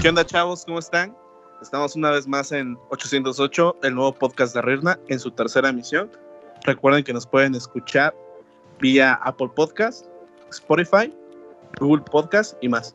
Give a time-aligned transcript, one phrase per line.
[0.00, 0.64] ¿Qué onda chavos?
[0.66, 1.16] ¿Cómo están?
[1.62, 6.10] Estamos una vez más en 808, el nuevo podcast de Rirna, en su tercera emisión.
[6.64, 8.14] Recuerden que nos pueden escuchar
[8.78, 10.06] vía Apple Podcast,
[10.50, 11.12] Spotify,
[11.80, 12.94] Google Podcast y más.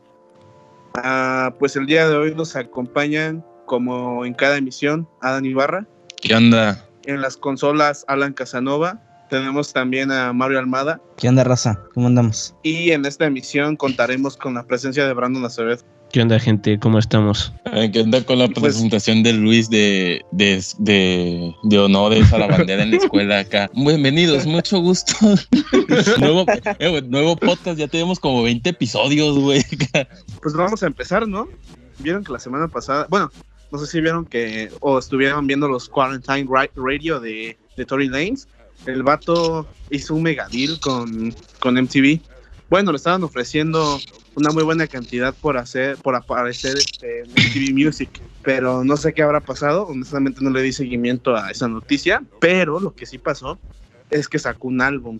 [0.94, 5.86] Ah, pues el día de hoy nos acompañan, como en cada emisión, Adán Ibarra.
[6.20, 6.84] ¿Qué onda?
[7.04, 9.02] En las consolas, Alan Casanova.
[9.30, 11.00] Tenemos también a Mario Almada.
[11.16, 11.78] ¿Qué onda, raza?
[11.94, 12.54] ¿Cómo andamos?
[12.62, 15.82] Y en esta emisión contaremos con la presencia de Brandon Acevedo.
[16.12, 16.78] ¿Qué onda, gente?
[16.78, 17.52] ¿Cómo estamos?
[17.66, 22.38] Eh, ¿Qué onda con la Pues- presentación de Luis de, de, de, de honores a
[22.38, 23.70] la bandera en la escuela acá?
[23.74, 25.12] Bienvenidos, mucho gusto.
[26.18, 26.46] nuevo,
[26.78, 29.62] eh, nuevo podcast, ya tenemos como 20 episodios, güey.
[30.42, 31.46] Pues vamos a empezar, ¿no?
[31.98, 33.30] Vieron que la semana pasada, bueno,
[33.70, 38.08] no sé si vieron que o estuvieron viendo los Quarantine Ra- Radio de, de Tory
[38.08, 38.48] Lanez.
[38.86, 42.18] El vato hizo un mega deal con, con MTV.
[42.70, 43.98] Bueno, le estaban ofreciendo
[44.34, 48.10] una muy buena cantidad por hacer, por aparecer este, en MTV Music.
[48.42, 49.86] Pero no sé qué habrá pasado.
[49.86, 52.22] Honestamente no le di seguimiento a esa noticia.
[52.40, 53.58] Pero lo que sí pasó
[54.10, 55.18] es que sacó un álbum.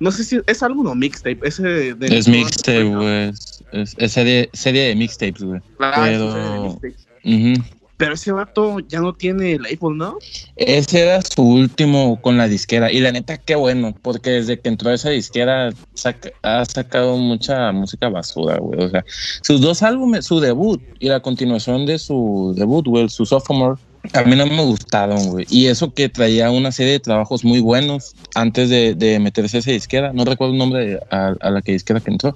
[0.00, 1.38] No sé si es álbum o mixtape.
[1.42, 1.62] Ese
[1.94, 3.28] de, Es mixtape, güey.
[3.72, 5.58] Es, es serie, serie de mixtapes, güey.
[5.58, 7.06] Es Pero- serie de mixtapes.
[7.24, 7.79] Ujú.
[8.00, 10.16] Pero ese vato ya no tiene label, ¿no?
[10.56, 12.90] Ese era su último con la disquera.
[12.90, 15.68] Y la neta, qué bueno, porque desde que entró a esa disquera
[16.40, 18.82] ha sacado mucha música basura, güey.
[18.82, 19.04] O sea,
[19.42, 23.78] sus dos álbumes, su debut y la continuación de su debut, güey, su sophomore,
[24.14, 25.46] a mí no me gustaron, güey.
[25.50, 29.72] Y eso que traía una serie de trabajos muy buenos antes de, meterse a esa
[29.72, 30.14] disquera.
[30.14, 32.34] No recuerdo el nombre a la que disquera que entró.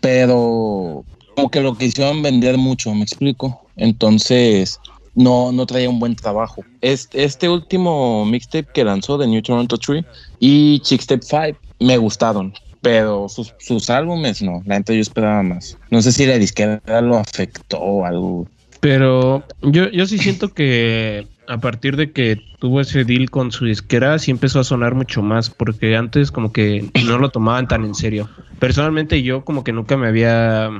[0.00, 1.04] Pero
[1.36, 3.60] como que lo quisieron vender mucho, me explico.
[3.76, 4.80] Entonces
[5.14, 6.64] no, no traía un buen trabajo.
[6.80, 10.04] Este, este último mixtape que lanzó de New Toronto Tree
[10.40, 15.76] y Chicktape 5 me gustaron, pero sus, sus álbumes no, la neta yo esperaba más.
[15.90, 18.46] No sé si la disquera lo afectó o algo.
[18.80, 23.66] Pero yo, yo sí siento que a partir de que tuvo ese deal con su
[23.66, 27.84] disquera, sí empezó a sonar mucho más, porque antes como que no lo tomaban tan
[27.84, 28.28] en serio.
[28.58, 30.70] Personalmente yo como que nunca me había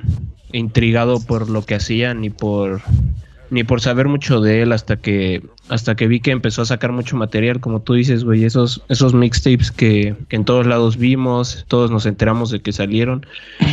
[0.52, 2.82] intrigado por lo que hacía, ni por
[3.54, 6.90] ni por saber mucho de él hasta que hasta que vi que empezó a sacar
[6.90, 11.64] mucho material, como tú dices, güey, esos esos mixtapes que, que en todos lados vimos,
[11.68, 13.24] todos nos enteramos de que salieron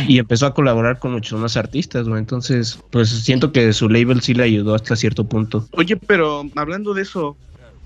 [0.06, 2.20] y empezó a colaborar con muchos más artistas, güey.
[2.20, 5.66] Entonces, pues siento que su label sí le ayudó hasta cierto punto.
[5.72, 7.36] Oye, pero hablando de eso,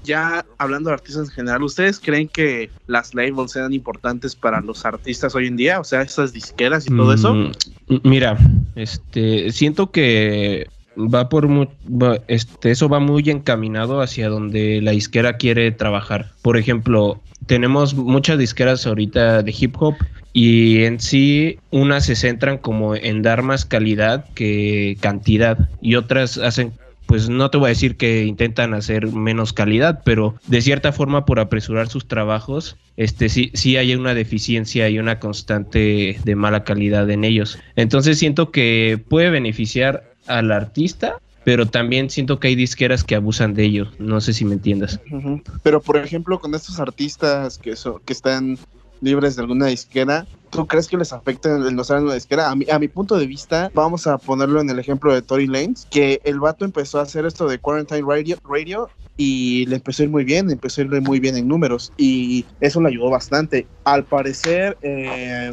[0.05, 4.85] ya hablando de artistas en general, ¿ustedes creen que las labels sean importantes para los
[4.85, 5.81] artistas hoy en día?
[5.81, 7.35] O sea, esas disqueras y todo eso.
[7.35, 7.53] Mm,
[8.05, 8.37] Mira,
[8.75, 11.47] este, siento que va por
[12.29, 16.31] este, eso va muy encaminado hacia donde la disquera quiere trabajar.
[16.43, 19.95] Por ejemplo, tenemos muchas disqueras ahorita de hip hop
[20.33, 26.39] y en sí unas se centran como en dar más calidad que cantidad y otras
[26.39, 26.73] hacen
[27.07, 31.25] pues no te voy a decir que intentan hacer menos calidad, pero de cierta forma
[31.25, 36.65] por apresurar sus trabajos, este sí, sí hay una deficiencia y una constante de mala
[36.65, 37.59] calidad en ellos.
[37.77, 43.55] Entonces siento que puede beneficiar al artista, pero también siento que hay disqueras que abusan
[43.55, 43.87] de ello.
[43.99, 45.01] No sé si me entiendas.
[45.63, 48.59] Pero por ejemplo, con estos artistas que, so- que están
[49.01, 52.51] libres de alguna disquera, ¿tú crees que les afecta el no estar en una disquera?
[52.51, 55.47] A mi, a mi punto de vista, vamos a ponerlo en el ejemplo de Tory
[55.47, 60.03] Lanez, que el vato empezó a hacer esto de Quarantine Radio, radio y le empezó
[60.03, 63.11] a ir muy bien, empezó a ir muy bien en números y eso le ayudó
[63.11, 63.67] bastante.
[63.85, 65.51] Al parecer, eh,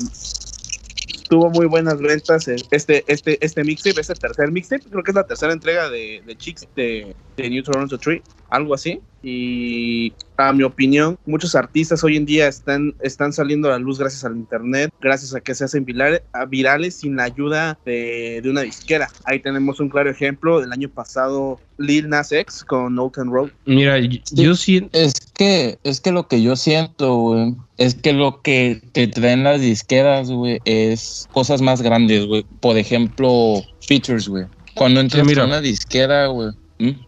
[1.34, 5.26] tuvo muy buenas ventas este, este, este mixtape, este tercer mixtape, creo que es la
[5.26, 8.22] tercera entrega de, de Chicks de, de New Toronto Tree,
[8.52, 9.02] algo así.
[9.24, 13.98] Y a mi opinión, muchos artistas hoy en día están, están saliendo a la luz
[13.98, 18.62] gracias al internet, gracias a que se hacen virales, sin la ayuda de, de una
[18.62, 19.10] disquera.
[19.24, 23.52] Ahí tenemos un claro ejemplo del año pasado, Lil Nas X con Old Town Road.
[23.66, 28.42] Mira, yo sí, Es que, es que lo que yo siento, güey, es que lo
[28.42, 32.46] que te traen las disqueras, güey, es cosas más grandes, güey.
[32.60, 34.46] Por ejemplo, features, güey.
[34.76, 35.44] Cuando entras mira.
[35.44, 36.50] a una disquera, güey.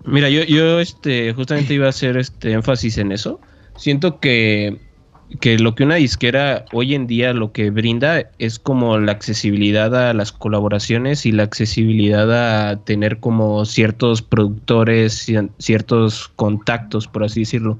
[0.06, 3.39] Mira, yo, yo este, justamente iba a hacer este énfasis en eso.
[3.75, 4.77] Siento que,
[5.42, 9.94] que lo que una disquera hoy en día lo que brinda es como la accesibilidad
[9.95, 17.24] a las colaboraciones y la accesibilidad a tener como ciertos productores, cier- ciertos contactos, por
[17.24, 17.80] así decirlo.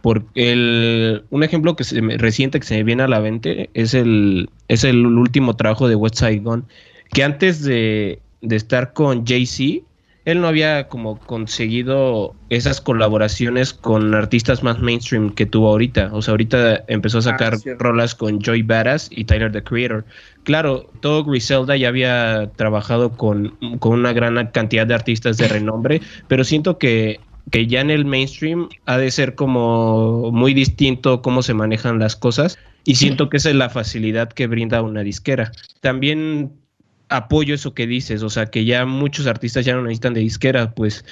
[0.00, 3.94] Por el, un ejemplo que se reciente que se me viene a la mente es
[3.94, 6.64] el, es el último trabajo de West Side Gun,
[7.12, 9.84] que antes de, de estar con Jay-Z,
[10.24, 16.10] él no había como conseguido esas colaboraciones con artistas más mainstream que tuvo ahorita.
[16.12, 17.84] O sea, ahorita empezó a sacar cierto.
[17.84, 20.04] rolas con Joy Badass y Tyler the Creator.
[20.44, 26.00] Claro, todo Griselda ya había trabajado con, con una gran cantidad de artistas de renombre,
[26.26, 27.20] pero siento que,
[27.50, 32.16] que ya en el mainstream ha de ser como muy distinto cómo se manejan las
[32.16, 35.52] cosas y siento que esa es la facilidad que brinda una disquera.
[35.80, 36.52] También
[37.16, 40.72] apoyo eso que dices, o sea, que ya muchos artistas ya no necesitan de disquera,
[40.74, 41.04] pues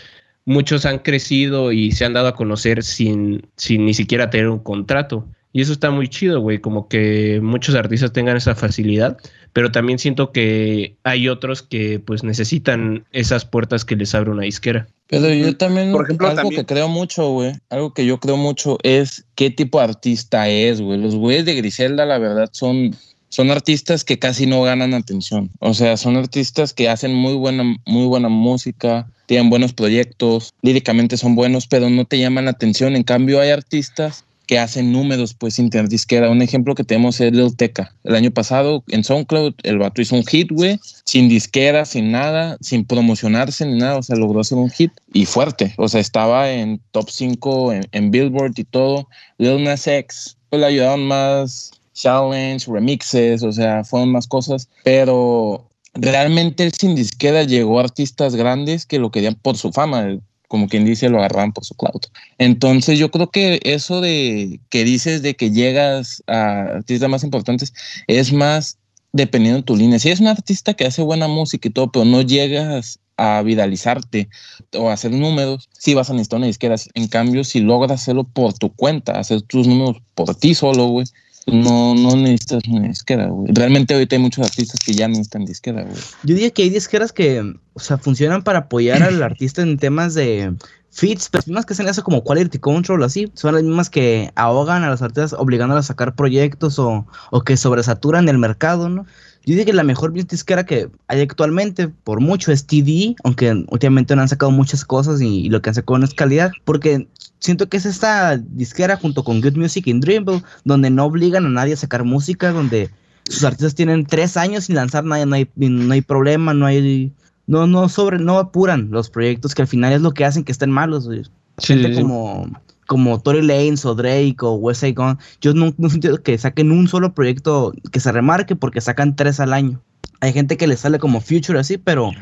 [0.45, 4.59] muchos han crecido y se han dado a conocer sin, sin ni siquiera tener un
[4.59, 5.27] contrato.
[5.55, 9.19] Y eso está muy chido, güey, como que muchos artistas tengan esa facilidad,
[9.53, 14.45] pero también siento que hay otros que pues necesitan esas puertas que les abre una
[14.45, 14.89] disquera.
[15.09, 18.39] Pero yo también, Por ejemplo, algo también- que creo mucho, güey, algo que yo creo
[18.39, 20.99] mucho es qué tipo de artista es, güey.
[20.99, 22.97] Los güeyes de Griselda, la verdad, son,
[23.33, 25.51] son artistas que casi no ganan atención.
[25.59, 31.17] O sea, son artistas que hacen muy buena, muy buena música, tienen buenos proyectos, líricamente
[31.17, 32.95] son buenos, pero no te llaman la atención.
[32.95, 36.29] En cambio, hay artistas que hacen números pues sin tener disquera.
[36.29, 37.95] Un ejemplo que tenemos es Lil Teca.
[38.05, 42.59] El año pasado en SoundCloud el vato hizo un hit, güey, sin disquera, sin nada,
[42.61, 45.73] sin promocionarse ni nada, o sea, logró hacer un hit y fuerte.
[45.79, 49.09] O sea, estaba en top 5 en, en Billboard y todo.
[49.39, 55.69] Lil Nas X, pues le ayudaron más challenge, remixes, o sea, fueron más cosas, pero
[55.95, 60.19] realmente él sin disquera llegó a artistas grandes que lo querían por su fama,
[60.49, 62.01] como quien dice, lo agarraban por su cloud.
[62.39, 67.73] Entonces yo creo que eso de que dices de que llegas a artistas más importantes
[68.07, 68.79] es más
[69.13, 69.99] dependiendo de tu línea.
[69.99, 74.29] Si eres un artista que hace buena música y todo, pero no llegas a viralizarte
[74.77, 76.77] o hacer números, sí vas a necesitar una disquera.
[76.95, 81.07] En cambio, si logras hacerlo por tu cuenta, hacer tus números por ti solo, güey,
[81.47, 83.53] no, no necesitas una disquera, güey.
[83.53, 85.97] Realmente ahorita hay muchos artistas que ya necesitan disquera, güey.
[86.23, 90.15] Yo diría que hay disqueras que, o sea, funcionan para apoyar al artista en temas
[90.15, 90.55] de
[90.91, 94.31] feats, pero las mismas que hacen eso como quality control, así, son las mismas que
[94.37, 99.07] ahogan a los artistas obligándolos a sacar proyectos o, o que sobresaturan el mercado, ¿no?
[99.45, 104.15] Yo diría que la mejor disquera que hay actualmente, por mucho, es TD, aunque últimamente
[104.15, 107.09] no han sacado muchas cosas y, y lo que han sacado no es calidad, porque
[107.43, 111.49] siento que es esta disquera junto con Good Music y Dreamville, donde no obligan a
[111.49, 112.89] nadie a sacar música, donde
[113.29, 117.13] sus artistas tienen tres años sin lanzar nada, no hay, no hay problema, no hay,
[117.49, 120.53] no, no sobre, no apuran los proyectos que al final es lo que hacen que
[120.53, 121.25] estén malos, güey.
[121.59, 122.01] Sí, Gente sí, sí.
[122.03, 122.49] como,
[122.87, 126.71] como Tory Lanez o Drake o West Side Gun, yo no, no sentido que saquen
[126.71, 129.83] un solo proyecto que se remarque porque sacan tres al año.
[130.21, 132.13] Hay gente que les sale como Future así, pero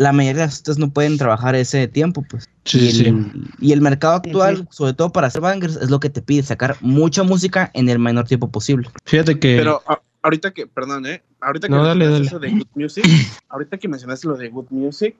[0.00, 2.48] la mayoría de las artistas no pueden trabajar ese tiempo, pues.
[2.64, 3.42] Sí, y, el, sí.
[3.60, 6.76] y el mercado actual, sobre todo para hacer bangers, es lo que te pide, sacar
[6.80, 8.88] mucha música en el menor tiempo posible.
[9.04, 9.56] Fíjate que...
[9.58, 11.22] Pero a- ahorita que, perdón, ¿eh?
[11.42, 12.46] Ahorita que No, dale, mencionaste dale.
[12.48, 13.04] eso de Good Music,
[13.50, 15.16] ahorita que mencionaste lo de Good Music,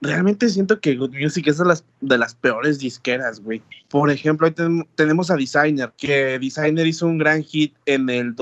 [0.00, 3.62] realmente siento que Good Music es de las, de las peores disqueras, güey.
[3.88, 8.34] Por ejemplo, ahí ten- tenemos a Designer, que Designer hizo un gran hit en el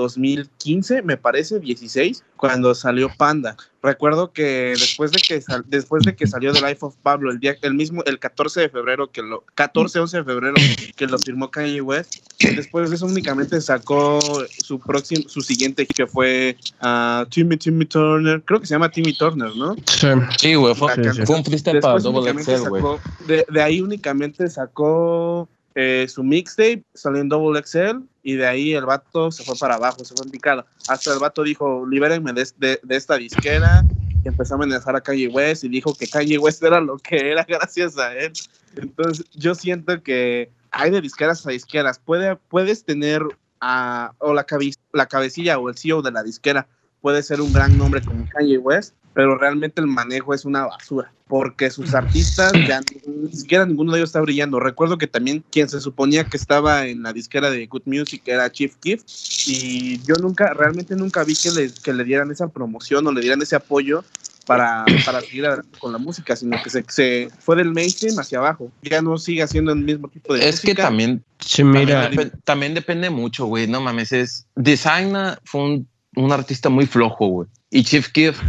[0.63, 3.55] 2015, me parece, 16, cuando salió Panda.
[3.81, 7.39] Recuerdo que después de que, sal- después de que salió The Life of Pablo, el
[7.39, 10.53] día, el mismo, el 14 de febrero, que lo, 14, 11 de febrero,
[10.95, 14.19] que lo firmó Kanye West, después de eso únicamente sacó
[14.49, 19.13] su próximo, su siguiente que fue ah, Timmy Timmy Turner, creo que se llama Timmy
[19.17, 19.75] Turner, ¿no?
[19.85, 20.07] Sí.
[20.39, 21.27] Sí, güey, fue, La canción.
[21.27, 22.83] fue un freestyle para Double Excel, güey.
[23.49, 28.85] de ahí únicamente sacó eh, su mixtape, salió en Double XL, y de ahí el
[28.85, 30.65] vato se fue para abajo, se fue en.
[30.87, 33.83] Hasta el vato dijo, libérenme de, de, esta disquera,
[34.23, 37.31] y empezó a amenazar a Kanye West, y dijo que Kanye West era lo que
[37.31, 38.33] era gracias a él.
[38.75, 41.99] Entonces, yo siento que hay de disqueras a disqueras.
[41.99, 43.21] Puede, puedes tener
[43.61, 44.45] a, o la,
[44.91, 46.67] la cabecilla o el CEO de la disquera
[47.03, 51.13] puede ser un gran nombre como Kanye West, pero realmente el manejo es una basura,
[51.33, 54.59] porque sus artistas ya ni, siquiera ninguno de ellos está brillando.
[54.59, 58.51] Recuerdo que también quien se suponía que estaba en la disquera de Good Music era
[58.51, 59.01] Chief Keef,
[59.47, 63.21] y yo nunca, realmente nunca vi que le, que le dieran esa promoción o le
[63.21, 64.03] dieran ese apoyo
[64.45, 68.37] para, para seguir adelante con la música, sino que se, se fue del mainstream hacia
[68.37, 68.71] abajo.
[68.83, 70.83] Ya no sigue haciendo el mismo tipo de Es que música.
[70.83, 73.65] también Sí, mira, También, depe- también depende mucho, güey.
[73.65, 74.45] No mames, es.
[74.55, 77.49] Designa fue un, un artista muy flojo, güey.
[77.71, 78.39] Y Chief Keef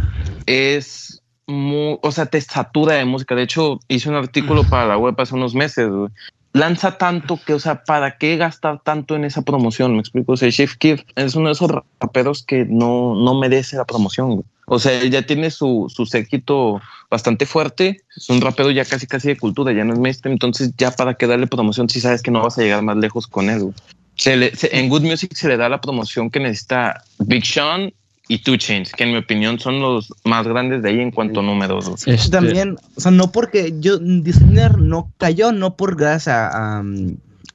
[0.45, 1.23] es.
[1.47, 3.35] Muy, o sea, te satura de música.
[3.35, 6.09] De hecho, hice un artículo para la web hace unos meses, güey.
[6.53, 9.93] Lanza tanto que, o sea, ¿para qué gastar tanto en esa promoción?
[9.93, 10.31] Me explico.
[10.33, 14.31] O sea, Chief Keef es uno de esos raperos que no, no merece la promoción,
[14.35, 14.45] güey.
[14.67, 18.01] O sea, él ya tiene su, su séquito bastante fuerte.
[18.15, 20.33] Es un rapero ya casi casi de cultura, ya no es mainstream.
[20.33, 23.27] Entonces, ya para que darle promoción, si sabes que no vas a llegar más lejos
[23.27, 23.73] con él.
[24.15, 27.93] Se le- se- en Good Music se le da la promoción que necesita Big Sean
[28.27, 31.41] y Two Chainz, que en mi opinión son los más grandes de ahí en cuanto
[31.41, 31.89] a números.
[32.07, 36.83] Este, También, o sea, no porque yo, Disney no cayó, no por gracias a, a,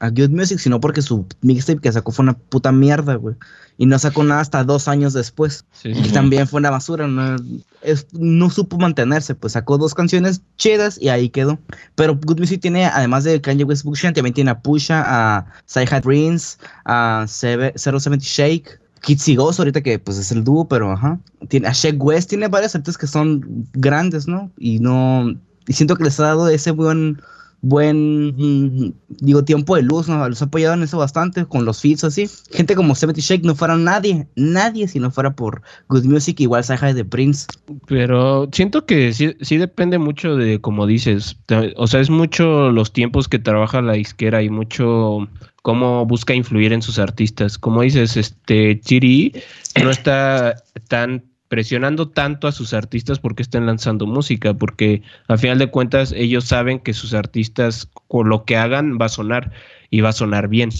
[0.01, 3.35] a Good Music, sino porque su mixtape que sacó fue una puta mierda, güey.
[3.79, 5.65] Y no sacó nada hasta dos años después.
[5.73, 6.03] sí, sí.
[6.05, 7.37] Y también fue una basura, no,
[7.81, 11.59] es- no supo mantenerse, pues sacó dos canciones chidas y ahí quedó.
[11.95, 15.47] Pero Good Music tiene, además de Kanye West Big Sean, también tiene a Pusha, a
[15.65, 21.19] Sci-Hi Prince, a Seve- 070 Shake, Kitsy ahorita que pues es el dúo, pero ajá.
[21.49, 24.51] Tiene a Shake West, tiene varios artistas que son grandes, ¿no?
[24.59, 25.35] Y no,
[25.67, 27.21] y siento que les ha dado ese buen,
[27.63, 30.29] buen, mm, digo, tiempo de luz, ¿no?
[30.29, 32.29] Los ha apoyado en eso bastante, con los feats así.
[32.51, 36.65] Gente como 70 Shake no fuera nadie, nadie si no fuera por Good Music, igual
[36.65, 37.47] Sci-Hi de Prince.
[37.87, 41.37] Pero siento que sí, sí depende mucho de, como dices,
[41.77, 45.29] o sea, es mucho los tiempos que trabaja la disquera y mucho
[45.63, 47.59] cómo busca influir en sus artistas.
[47.59, 49.35] Como dices, este Chiri
[49.83, 50.57] no está
[50.89, 56.13] tan presionando tanto a sus artistas porque están lanzando música, porque al final de cuentas
[56.17, 59.51] ellos saben que sus artistas con lo que hagan va a sonar
[59.91, 60.71] y va a sonar bien.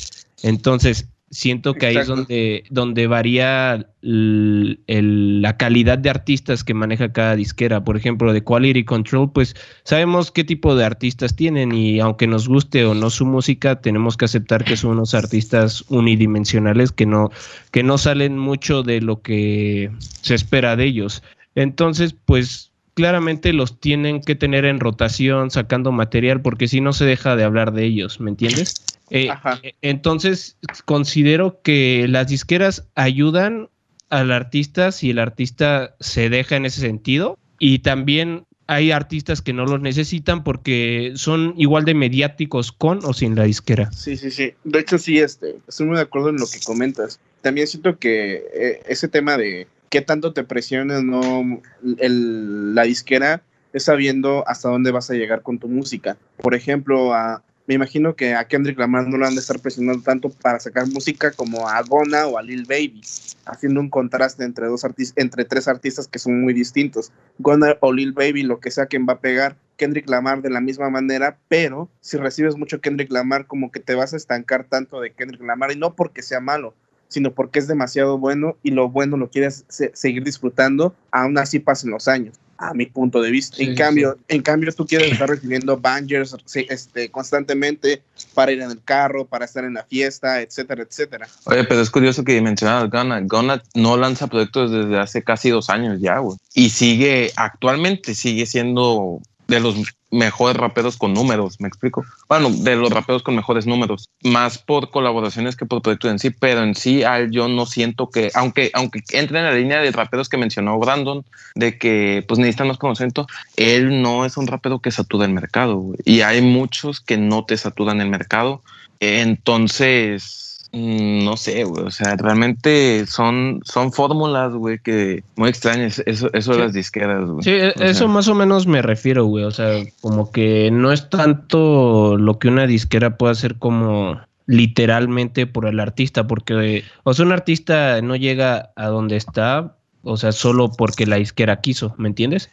[0.43, 7.13] Entonces, siento que ahí es donde, donde varía el- la calidad de artistas que maneja
[7.13, 7.85] cada disquera.
[7.85, 12.49] Por ejemplo, de Quality Control, pues sabemos qué tipo de artistas tienen y aunque nos
[12.49, 17.31] guste o no su música, tenemos que aceptar que son unos artistas unidimensionales que no,
[17.71, 19.91] que no salen mucho de lo que
[20.23, 21.23] se espera de ellos.
[21.55, 27.05] Entonces, pues claramente los tienen que tener en rotación, sacando material, porque si no se
[27.05, 28.75] deja de hablar de ellos, ¿me entiendes?
[29.11, 29.61] Eh, Ajá.
[29.63, 33.69] eh, entonces, considero que las disqueras ayudan
[34.09, 39.53] al artista si el artista se deja en ese sentido y también hay artistas que
[39.53, 43.91] no los necesitan porque son igual de mediáticos con o sin la disquera.
[43.93, 44.53] Sí, sí, sí.
[44.63, 47.19] De hecho, sí, este, estoy muy de acuerdo en lo que comentas.
[47.43, 51.61] También siento que eh, ese tema de qué tanto te presiona no
[51.99, 56.17] el- la disquera es sabiendo hasta dónde vas a llegar con tu música.
[56.37, 60.03] Por ejemplo, a, me imagino que a Kendrick Lamar no lo han de estar presionando
[60.03, 63.01] tanto para sacar música como a Gona o a Lil Baby,
[63.47, 67.13] haciendo un contraste entre dos artistas, entre tres artistas que son muy distintos.
[67.39, 69.57] Gona o Lil Baby, lo que saquen va a pegar.
[69.77, 73.95] Kendrick Lamar de la misma manera, pero si recibes mucho Kendrick Lamar, como que te
[73.95, 76.75] vas a estancar tanto de Kendrick Lamar, y no porque sea malo,
[77.11, 81.59] sino porque es demasiado bueno y lo bueno lo quieres se- seguir disfrutando, aún así
[81.59, 83.57] pasen los años, a mi punto de vista.
[83.57, 88.03] Sí, en sí, cambio, en cambio tú quieres estar recibiendo bangers sí, este, constantemente
[88.35, 91.27] para ir en el carro, para estar en la fiesta, etcétera, etcétera.
[91.45, 93.21] Oye, pero es curioso que mencionabas Ghana.
[93.23, 96.37] Ghana no lanza proyectos desde hace casi dos años ya, güey.
[96.55, 99.75] Y sigue, actualmente sigue siendo de los
[100.13, 102.05] mejores raperos con números, ¿me explico?
[102.29, 106.31] Bueno, de los raperos con mejores números, más por colaboraciones que por proyectos en sí,
[106.31, 109.91] pero en sí al yo no siento que, aunque, aunque entre en la línea de
[109.91, 113.27] raperos que mencionó Brandon, de que pues necesitan más conocimiento,
[113.57, 117.57] él no es un rapero que satura el mercado, y hay muchos que no te
[117.57, 118.63] saturan el mercado,
[119.01, 121.85] entonces, no sé, güey.
[121.85, 126.03] O sea, realmente son, son fórmulas, güey, que muy extrañas.
[126.07, 127.43] Eso, eso de las disqueras, güey.
[127.43, 129.45] Sí, e- O eso sea, más o menos me refiero, güey.
[129.45, 135.47] O sea, como que no es tanto lo que una disquera puede hacer como literalmente
[135.47, 140.33] por el artista, porque, o sea, un artista no llega a donde está, o sea,
[140.33, 142.51] solo porque la disquera quiso, ¿me entiendes?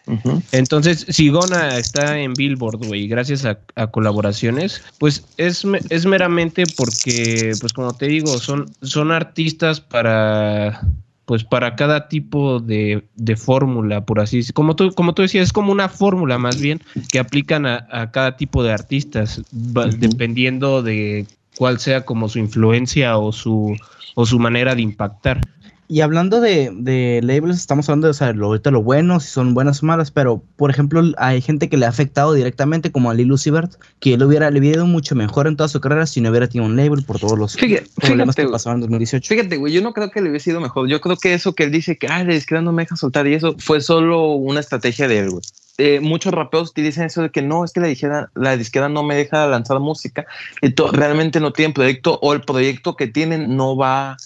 [0.52, 6.64] Entonces, si Gona está en Billboard, güey, gracias a, a colaboraciones, pues es, es meramente
[6.76, 10.82] porque, pues como te digo, son, son artistas para,
[11.26, 14.56] pues para cada tipo de, de fórmula, por así decirlo.
[14.56, 18.12] Como tú, como tú decías, es como una fórmula más bien que aplican a, a
[18.12, 21.28] cada tipo de artistas, dependiendo de
[21.58, 23.76] cuál sea como su influencia o su,
[24.16, 25.42] o su manera de impactar.
[25.90, 29.30] Y hablando de, de labels, estamos hablando de o sea, lo, ahorita lo bueno, si
[29.30, 33.10] son buenas o malas, pero por ejemplo, hay gente que le ha afectado directamente, como
[33.10, 35.80] a Lil Uzi Vert, que le hubiera, le hubiera ido mucho mejor en toda su
[35.80, 38.78] carrera si no hubiera tenido un label por todos los Fíjate- problemas fíjate, que pasaron
[38.78, 39.30] en 2018.
[39.34, 40.90] Fíjate, güey, yo no creo que le hubiese sido mejor.
[40.90, 43.26] Yo creo que eso que él dice que, ah, la disquera no me deja soltar
[43.28, 45.44] y eso fue solo una estrategia de él, güey.
[45.80, 48.90] Eh, muchos raperos te dicen eso de que no, es que la disquera, la disquera
[48.90, 50.26] no me deja lanzar música
[50.62, 54.18] y realmente no tienen proyecto o el proyecto que tienen no va,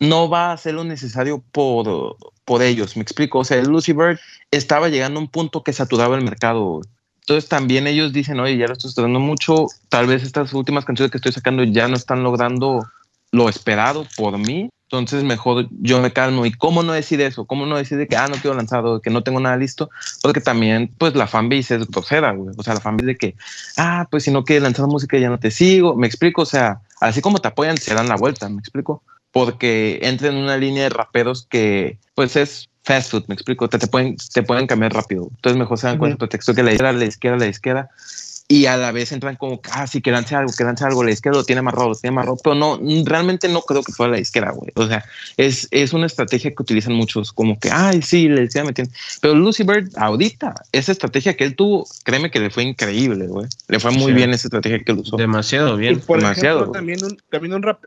[0.00, 2.96] no va a hacer lo necesario por, por ellos.
[2.96, 3.40] Me explico.
[3.40, 4.18] O sea, el Lucy Bird
[4.50, 6.80] estaba llegando a un punto que saturaba el mercado.
[7.20, 11.10] Entonces también ellos dicen, oye, ya lo estoy saturando mucho, tal vez estas últimas canciones
[11.10, 12.86] que estoy sacando ya no están logrando
[13.32, 14.68] lo esperado por mí.
[14.90, 16.44] Entonces mejor yo me calmo.
[16.44, 17.46] ¿Y cómo no decir eso?
[17.46, 19.90] ¿Cómo no decir de que, ah, no quiero lanzado, que no tengo nada listo?
[20.22, 22.54] Porque también, pues la fanbase es grosera, güey.
[22.56, 23.34] O sea, la fanbase de que,
[23.78, 25.96] ah, pues si no quieres lanzar música ya no te sigo.
[25.96, 29.02] Me explico, o sea, así como te apoyan, se dan la vuelta, me explico.
[29.34, 33.78] Porque entran en una línea de raperos que, pues es fast food, me explico, te,
[33.78, 35.28] te pueden, te pueden cambiar rápido.
[35.34, 37.90] Entonces mejor se dan cuenta de texto que la izquierda, la izquierda, la izquierda
[38.46, 41.10] y a la vez entran como, ah, sí, que lance algo, que lance algo, la
[41.12, 44.20] izquierda lo tiene amarrado, lo tiene amarrado, pero no, realmente no creo que fuera la
[44.20, 44.70] izquierda, güey.
[44.74, 45.02] O sea,
[45.38, 48.90] es, es una estrategia que utilizan muchos, como que, ay, sí, la izquierda me tiene.
[49.22, 53.46] Pero Lucy Bird, ahorita, esa estrategia que él tuvo, créeme que le fue increíble, güey.
[53.68, 54.12] Le fue muy Sí.
[54.12, 55.16] bien esa estrategia que él usó.
[55.16, 56.00] Demasiado Y bien.
[56.00, 57.82] por demasiado, ejemplo, también un, también un rap,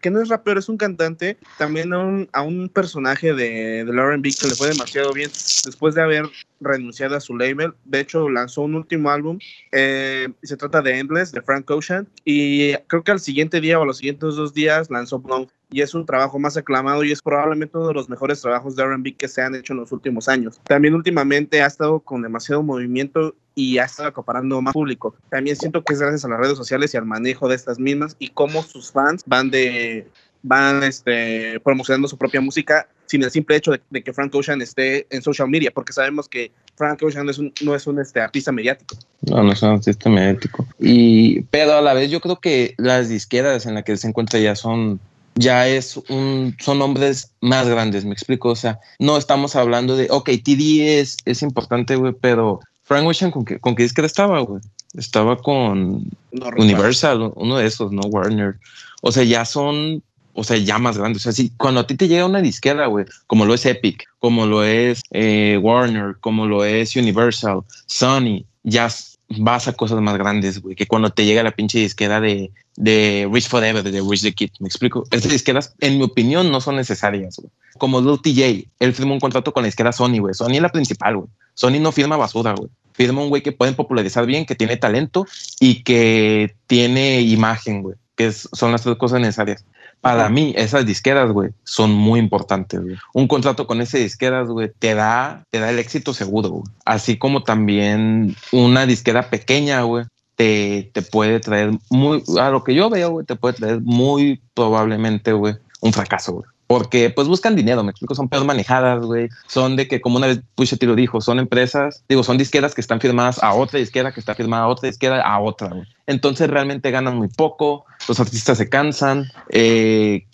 [0.00, 3.98] que no es rapero, es un cantante, también a un, a un personaje de, del
[3.98, 5.30] R&B que le fue demasiado bien
[5.64, 6.24] después de haber
[6.60, 7.72] renunciado a su label.
[7.84, 9.38] De hecho, lanzó un último álbum,
[9.70, 9.96] eh,
[10.42, 13.82] y se trata de Endless, de Frank Ocean, y creo que al siguiente día o
[13.82, 17.20] a los siguientes dos días lanzó Blonde, y es un trabajo más aclamado y es
[17.20, 20.28] probablemente uno de los mejores trabajos de R&B que se han hecho en los últimos
[20.28, 20.60] años.
[20.64, 25.14] También últimamente ha estado con demasiado movimiento y ha estado acaparando más público.
[25.28, 28.16] También siento que es gracias a las redes sociales y al manejo de estas mismas
[28.18, 30.06] y cómo sus fans van de
[30.42, 34.62] van este, promocionando su propia música sin el simple hecho de, de que Frank Ocean
[34.62, 37.98] esté en social media, porque sabemos que Frank Ocean no es un, no es un
[37.98, 38.96] este, artista mediático.
[39.22, 40.66] No, no es un artista mediático.
[40.78, 44.38] Y, pero a la vez yo creo que las disqueras en las que se encuentra
[44.38, 45.00] ya son,
[45.34, 48.50] ya es un, son hombres más grandes, me explico.
[48.50, 53.32] O sea, no estamos hablando de, ok, TD es, es importante, güey, pero Frank Ocean,
[53.32, 54.62] ¿con qué, con qué disquera estaba, güey?
[54.94, 56.46] Estaba con No.
[56.56, 58.02] Universal, uno de esos, ¿no?
[58.02, 58.56] Warner.
[59.02, 60.02] O sea, ya son,
[60.38, 61.22] o sea, ya más grandes.
[61.22, 64.04] O sea, si cuando a ti te llega una disquera, güey, como lo es Epic,
[64.20, 68.88] como lo es eh, Warner, como lo es Universal, Sony, ya
[69.30, 73.28] vas a cosas más grandes, güey, que cuando te llega la pinche disquera de, de
[73.30, 74.50] Rich Forever, de Rich the Kid.
[74.60, 75.02] ¿Me explico?
[75.10, 77.50] Estas disqueras, en mi opinión, no son necesarias, güey.
[77.76, 80.34] Como Lil TJ, él firmó un contrato con la disquera Sony, güey.
[80.34, 81.28] Sony es la principal, güey.
[81.54, 82.70] Sony no firma basura, güey.
[82.92, 85.26] Firma un güey que pueden popularizar bien, que tiene talento
[85.58, 87.96] y que tiene imagen, güey.
[88.14, 89.64] Que son las tres cosas necesarias.
[90.00, 92.96] Para mí, esas disqueras, güey, son muy importantes, güey.
[93.14, 96.64] Un contrato con esas disqueras, güey, te da, te da el éxito seguro, güey.
[96.84, 100.04] Así como también una disquera pequeña, güey,
[100.36, 104.40] te, te puede traer muy, a lo que yo veo, güey, te puede traer muy
[104.54, 106.46] probablemente, güey, un fracaso, güey.
[106.68, 109.30] Porque pues buscan dinero, me explico, son peor manejadas, güey.
[109.46, 112.82] Son de que, como una vez Pusha lo dijo, son empresas, digo, son disqueras que
[112.82, 115.70] están firmadas a otra disquera, que está firmada a otra disquera, a otra.
[116.06, 119.30] Entonces realmente ganan muy poco, los artistas se cansan.
[119.48, 120.26] eh,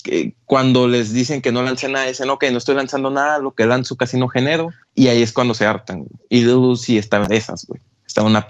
[0.44, 3.64] cuando les dicen que no lancen nada, dicen, ok, no estoy lanzando nada, lo que
[3.64, 4.70] lanzo casi no genero.
[4.96, 6.06] Y ahí es cuando se hartan.
[6.28, 7.80] Y Uzi estaba de esas, güey.
[8.06, 8.46] Estaba una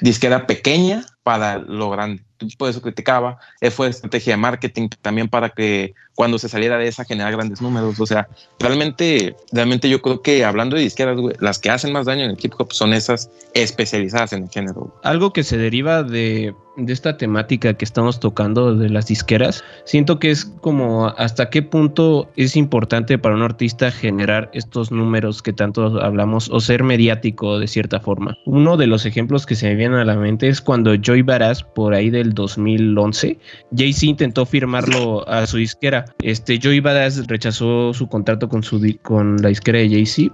[0.00, 2.22] disquera pequeña para lo grande.
[2.58, 3.38] Por eso criticaba.
[3.60, 7.62] Eh, Fue estrategia de marketing también para que cuando se saliera de esa generar grandes
[7.62, 7.98] números.
[8.00, 12.06] O sea, realmente, realmente yo creo que hablando de disqueras, güey, las que hacen más
[12.06, 14.94] daño en el hip hop son esas especializadas en el género.
[15.04, 20.18] Algo que se deriva de, de esta temática que estamos tocando de las disqueras, siento
[20.18, 25.52] que es como hasta qué punto es importante para un artista generar estos números que
[25.52, 28.36] tanto hablamos o ser mediático de cierta forma.
[28.46, 31.62] Uno de los ejemplos que se me vienen a la mente es cuando Joy Badass,
[31.62, 33.38] por ahí del 2011,
[33.76, 36.06] Jay-Z intentó firmarlo a su disquera.
[36.22, 40.32] Este Joy Badass rechazó su contrato con, su, con la disquera de Jay-Z.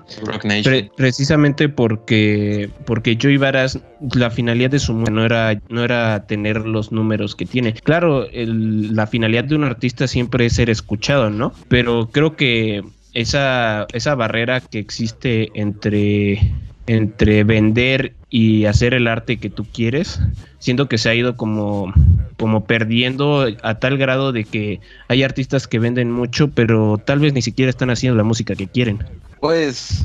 [0.62, 3.78] Pre- precisamente porque, porque Joey Varas,
[4.14, 7.72] la finalidad de su música no era, no era tener los números que tiene.
[7.72, 11.52] Claro, el- la finalidad de un artista siempre es ser escuchado, ¿no?
[11.68, 12.82] Pero creo que
[13.14, 16.38] esa, esa barrera que existe entre,
[16.86, 20.20] entre vender y hacer el arte que tú quieres,
[20.58, 21.92] siento que se ha ido como,
[22.36, 27.32] como perdiendo a tal grado de que hay artistas que venden mucho, pero tal vez
[27.32, 28.98] ni siquiera están haciendo la música que quieren.
[29.40, 30.04] Pues,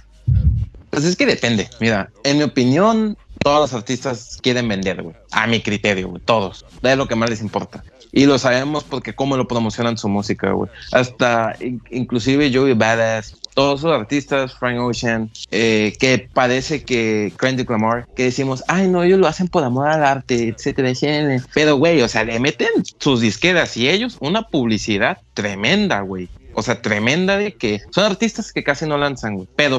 [0.89, 1.67] pues es que depende.
[1.81, 5.03] Mira, en mi opinión, todos los artistas quieren vender.
[5.31, 6.21] A mi criterio, güey.
[6.23, 6.65] Todos.
[6.81, 7.83] Es lo que más les importa.
[8.15, 10.69] Y lo sabemos porque cómo lo promocionan su música, güey.
[10.91, 17.69] Hasta in- inclusive Joey Badass, todos esos artistas, Frank Ocean, eh, que parece que Kendrick
[17.69, 21.43] Lamar, que decimos, ay no, ellos lo hacen por amor al arte, etcétera, etcétera.
[21.53, 26.29] Pero, güey, o sea, le meten sus disqueras y ellos una publicidad tremenda, güey.
[26.53, 29.77] O sea, tremenda de que son artistas que casi no lanzan, güey, pero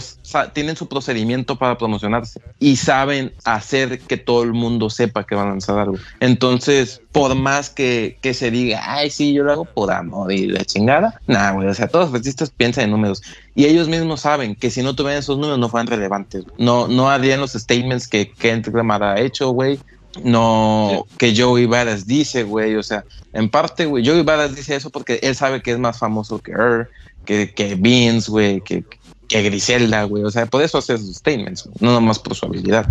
[0.52, 5.48] tienen su procedimiento para promocionarse y saben hacer que todo el mundo sepa que van
[5.48, 5.96] a lanzar algo.
[6.20, 10.46] Entonces, por más que, que se diga, ay, sí, yo lo hago por amor y
[10.46, 13.22] la chingada, nada, güey, o sea, todos los artistas piensan en números
[13.54, 17.10] y ellos mismos saben que si no tuvieran esos números no fueran relevantes, no, no
[17.10, 19.78] harían los statements que Kendrick Lamar ha hecho, güey,
[20.22, 22.76] no que Joey Badass dice, güey.
[22.76, 25.98] O sea, en parte, güey, Joey Badass dice eso porque él sabe que es más
[25.98, 26.88] famoso que Her,
[27.24, 28.84] que, que Vince, güey, que,
[29.28, 30.24] que Griselda, güey.
[30.24, 32.86] O sea, por eso hace sus statements, no nomás por su habilidad.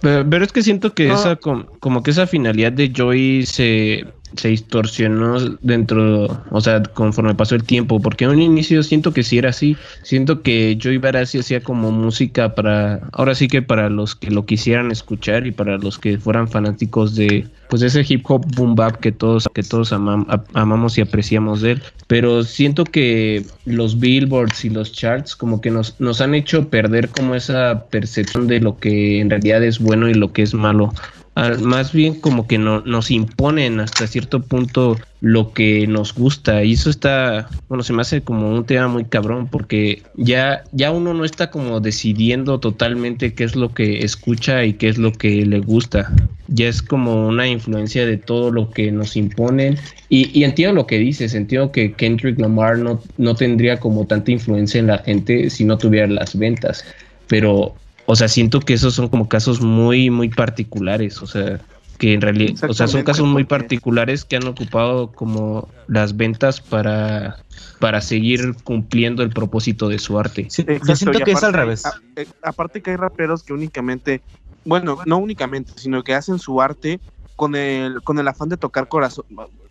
[0.00, 1.14] Pero, pero es que siento que No.
[1.14, 4.04] esa com- como que esa finalidad de Joey se,
[4.36, 9.22] se distorsionó dentro, o sea, conforme pasó el tiempo, porque en un inicio siento que
[9.22, 13.88] sí era así, siento que Joey Barassi hacía como música para, ahora sí que para
[13.88, 18.24] los que lo quisieran escuchar y para los que fueran fanáticos de, pues ese hip
[18.28, 22.84] hop boom bap que todos, que todos amam- amamos y apreciamos de él, pero siento
[22.84, 27.86] que los billboards y los charts como que nos, nos han hecho perder como esa
[27.90, 30.92] percepción de lo que en realidad es bueno y lo que es malo.
[31.34, 36.62] Más bien como que no, nos imponen hasta cierto punto lo que nos gusta.
[36.62, 40.92] Y eso está, bueno, se me hace como un tema muy cabrón porque ya, ya
[40.92, 45.10] uno no está como decidiendo totalmente qué es lo que escucha y qué es lo
[45.10, 46.12] que le gusta.
[46.46, 49.76] Ya es como una influencia de todo lo que nos imponen.
[50.08, 54.30] Y, y entiendo lo que dices, entiendo que Kendrick Lamar no, no tendría como tanta
[54.30, 56.84] influencia en la gente si no tuviera las ventas,
[57.26, 57.74] pero
[58.06, 61.60] o sea, siento que esos son como casos muy, muy particulares, o sea,
[61.98, 66.60] que en realidad, o sea, son casos muy particulares que han ocupado como las ventas
[66.60, 67.38] para,
[67.80, 70.46] para seguir cumpliendo el propósito de su arte.
[70.50, 71.84] Sí, yo Exacto, siento y que es al revés.
[71.84, 74.22] a- eh, aparte que hay raperos que únicamente,
[74.64, 77.00] bueno, no únicamente, sino que hacen su arte
[77.36, 79.24] con el, con el afán de tocar corazón,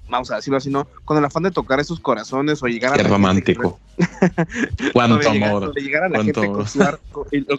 [0.09, 0.87] vamos a decirlo así, ¿no?
[1.05, 3.79] Con el afán de tocar esos corazones o llegar a Qué la gente romántico.
[3.97, 5.73] que- Cuánto llegar, amor.
[5.75, 6.79] llegar a la gente con su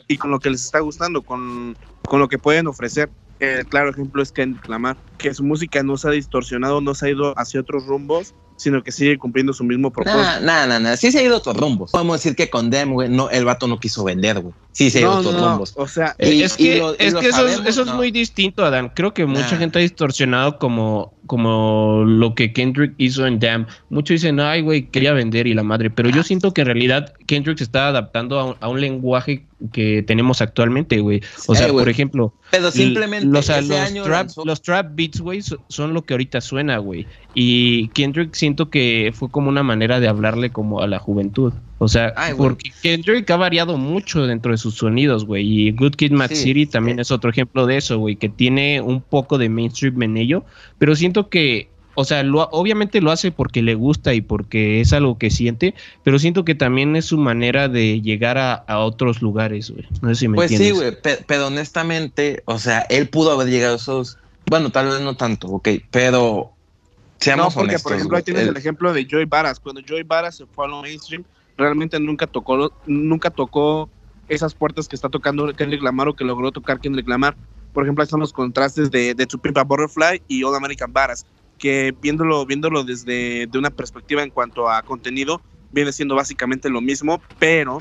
[0.08, 3.10] y, con lo que les está gustando, con, con lo que pueden ofrecer.
[3.40, 7.06] El claro ejemplo es Kendrick Lamar, que su música no se ha distorsionado, no se
[7.06, 10.22] ha ido hacia otros rumbos, sino que sigue cumpliendo su mismo propósito.
[10.22, 10.96] Nah, nah, nah, nah.
[10.96, 11.90] Sí se ha ido a otros rumbos.
[11.90, 14.54] Podemos decir que con Dem, güey, no, el vato no quiso vender, güey.
[14.72, 15.74] Sí se ha ido a no, otros no, rumbos.
[15.76, 18.10] o sea, Y- es que, y lo- y es que eso, es- eso es muy
[18.10, 18.90] distinto, Adam.
[18.94, 19.58] Creo que mucha Nah.
[19.58, 23.66] gente ha distorsionado como, como lo que Kendrick hizo en Damn.
[23.90, 25.90] Muchos dicen, ay, güey, quería vender y la madre.
[25.90, 29.46] Pero yo siento que en realidad Kendrick se está adaptando a un, a un lenguaje
[29.72, 31.22] que tenemos actualmente, güey.
[31.46, 34.60] O sea, por ejemplo, Pero simplemente los, o sea, ese los año trap, lanzó- los
[34.60, 37.06] trap beats, güey, so- son lo que ahorita suena, güey.
[37.34, 41.52] Y Kendrick siento que fue como una manera de hablarle como a la juventud.
[41.78, 45.44] O sea, Ay, porque Kendrick ha variado mucho dentro de sus sonidos, güey.
[45.68, 47.02] Y Good Kid, Mad Sí, City también sí.
[47.02, 50.44] es otro ejemplo de eso, güey, que tiene un poco de mainstream en ello.
[50.78, 54.92] Pero siento que, o sea, lo, obviamente lo hace porque le gusta y porque es
[54.92, 55.74] algo que siente.
[56.02, 59.84] Pero siento que también es su manera de llegar a, a otros lugares, güey.
[60.00, 60.80] No sé si me Pues sí, entiendes.
[60.80, 64.16] güey, pe- pero honestamente, o sea, él pudo haber llegado a esos.
[64.46, 66.52] Bueno, tal vez no tanto, ok, pero
[67.30, 67.82] No, seamos porque honestos.
[67.82, 69.60] por ejemplo ahí tienes el- el ejemplo de Joey Baras.
[69.60, 71.24] Cuando Joey Baras se fue a lo mainstream,
[71.56, 73.88] realmente nunca tocó, nunca tocó
[74.28, 77.36] esas puertas que está tocando Kendrick Lamar o que logró tocar Kendrick Lamar.
[77.72, 80.92] Por ejemplo, ahí están los contrastes de, de To Pimp a Butterfly y All American
[80.92, 81.26] Baras,
[81.58, 86.80] que viéndolo, viéndolo desde de una perspectiva en cuanto a contenido, viene siendo básicamente lo
[86.80, 87.78] mismo, pero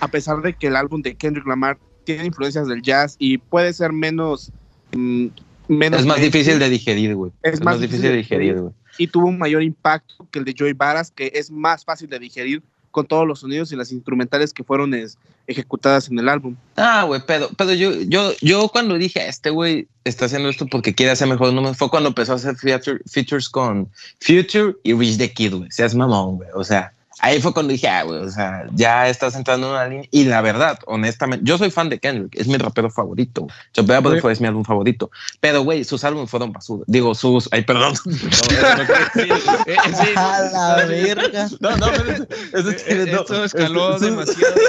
[0.00, 3.72] a pesar de que el álbum de Kendrick Lamar tiene influencias del jazz y puede
[3.72, 4.52] ser menos...
[4.92, 5.26] mm,
[5.68, 7.32] menos es más difícil de digerir, güey.
[7.42, 8.72] Es Es, más difícil de digerir, güey.
[8.98, 12.18] y tuvo un mayor impacto que el de Joey Baras, que es más fácil de
[12.18, 16.54] digerir con todos los sonidos y las instrumentales que fueron es- ejecutadas en el álbum.
[16.76, 20.94] Ah, güey, pero, pero yo, yo, yo cuando dije, este güey está haciendo esto porque
[20.94, 23.88] quiere hacer mejores números, fue cuando empezó a hacer feature- features con
[24.20, 25.70] Future y Rich the Kid, güey.
[25.70, 26.48] Seas mamón, güey.
[26.54, 29.86] O sea, ahí fue cuando dije, ah, güey, o sea, ya estás entrando en una
[29.86, 30.08] línea.
[30.10, 33.46] Y la verdad, honestamente, yo soy fan de Kendrick, es mi rapero favorito.
[33.72, 34.02] Chopea Güey.
[34.14, 35.10] Butterfly es mi álbum favorito.
[35.40, 36.84] Pero, güey, sus álbumes fueron basura.
[36.86, 37.48] Digo, sus.
[37.52, 37.94] Ay, perdón.
[38.06, 40.08] Eh, sí.
[40.16, 41.48] A la verga.
[41.60, 44.54] No, no, pero eso tiene- no, Esto escaló es- es- demasiado.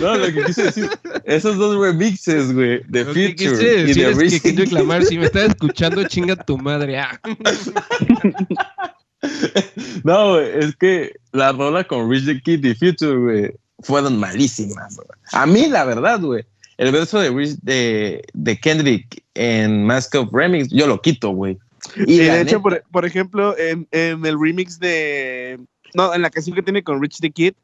[0.00, 0.88] No, lo que quise decir,
[1.24, 4.42] esos dos remixes, güey, de Lo que Future quise y decir de es que Rich
[4.42, 7.00] Kendrick Lamar, si me estás escuchando, chinga tu madre.
[7.00, 7.18] Ah.
[10.04, 14.96] No, güey, es que la rola con Rich the Kid y Future, güey, fueron malísimas,
[14.96, 15.08] güey.
[15.32, 16.44] A mí, la verdad, güey,
[16.78, 21.58] el verso de, Rich, de, de Kendrick en Mask of Remix, yo lo quito, güey.
[22.06, 25.58] Y, Y, de hecho, por, por ejemplo, en, en el remix de...
[25.94, 27.54] No, en la canción que tiene con Rich the Kid,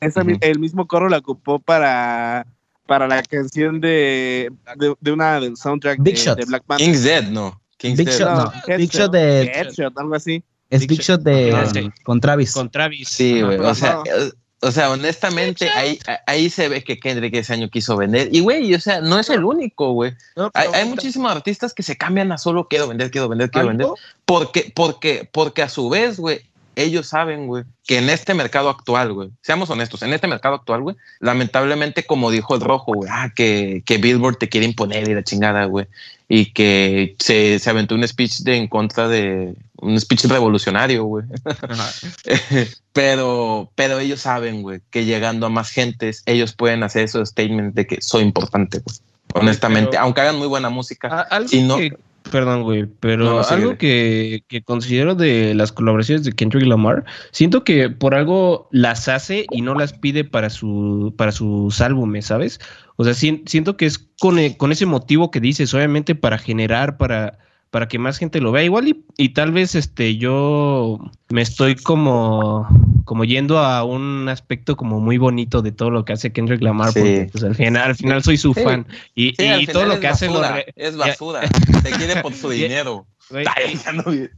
[0.00, 2.44] esa el mismo coro la ocupó para,
[2.86, 6.38] para la canción de, de, de una del soundtrack Big de, Shot.
[6.38, 6.86] de Black Panther.
[6.86, 7.60] King's Dead, no.
[7.76, 8.18] King's Big Dead.
[8.18, 8.52] Shot, no.
[8.66, 8.78] Headshot.
[8.78, 9.42] Big Shot de.
[9.42, 10.42] Headshot, algo así.
[10.70, 11.52] Es Big Big Shot de.
[11.52, 11.90] Ah, sí.
[12.04, 12.52] Con Travis.
[12.52, 13.08] Con Travis.
[13.08, 13.58] Sí, güey.
[13.58, 17.96] O sea, eh, o sea, honestamente, ahí, ahí se ve que Kendrick ese año quiso
[17.96, 18.28] vender.
[18.32, 20.12] Y, güey, o sea, no es el único, güey.
[20.36, 23.50] No, Hay, pero- hay muchísimos artistas que se cambian a solo quiero vender, quiero vender,
[23.50, 23.86] quiero vender.
[24.24, 26.40] Porque, porque, porque a su vez, güey,
[26.74, 30.82] ellos saben, güey, que en este mercado actual, güey, seamos honestos, en este mercado actual,
[30.82, 35.14] güey, lamentablemente, como dijo el rojo, güey, ah, que, que Billboard te quiere imponer y
[35.14, 35.86] la chingada, güey,
[36.28, 41.24] y que se, se aventó un speech de, en contra de un speech revolucionario, güey.
[42.92, 47.74] pero, pero ellos saben, güey, que llegando a más gentes, ellos pueden hacer esos statements
[47.74, 48.96] de que soy importante, güey.
[49.34, 51.20] Honestamente, Pero- aunque hagan muy buena música.
[51.30, 51.96] Algo no, que,
[52.30, 53.62] perdón, güey, pero No, no, síguele.
[53.62, 59.06] algo que, que considero de las colaboraciones de Kendrick Lamar, siento que por algo las
[59.08, 62.58] hace y no las pide para su para sus álbumes, ¿sabes?
[62.96, 66.38] O sea, sien- siento que es con, e- con ese motivo que dices, obviamente para
[66.38, 67.38] generar, para
[67.70, 71.74] para que más gente lo vea igual y, y tal vez este yo me estoy
[71.76, 72.66] como
[73.04, 76.92] como yendo a un aspecto como muy bonito de todo lo que hace Kendrick Lamar
[76.92, 77.00] Sí.
[77.00, 78.60] porque pues, al final al final soy su Sí.
[78.62, 81.40] fan y, Sí, y todo lo que hace lo basura, re- es basura.
[81.82, 83.06] Te quiere por su dinero.
[83.30, 83.44] Güey,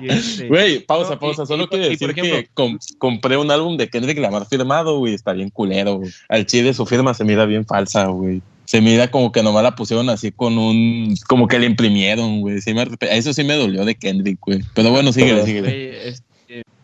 [0.00, 1.42] este- Güey, pausa, No, pausa.
[1.42, 4.18] y- Solo y- quiero y, decir por ejemplo- que com- compré un álbum de Kendrick
[4.18, 5.14] Lamar firmado, güey.
[5.14, 6.10] Está bien culero, güey.
[6.28, 8.42] Al chile su firma se mira bien falsa, güey.
[8.64, 11.14] Se mira como que nomás la pusieron así con un...
[11.28, 12.60] Como que le imprimieron, güey.
[12.60, 14.60] Sí me- eso sí me dolió de Kendrick, güey.
[14.74, 16.08] Pero bueno, síguele, síguele.
[16.08, 16.24] Este,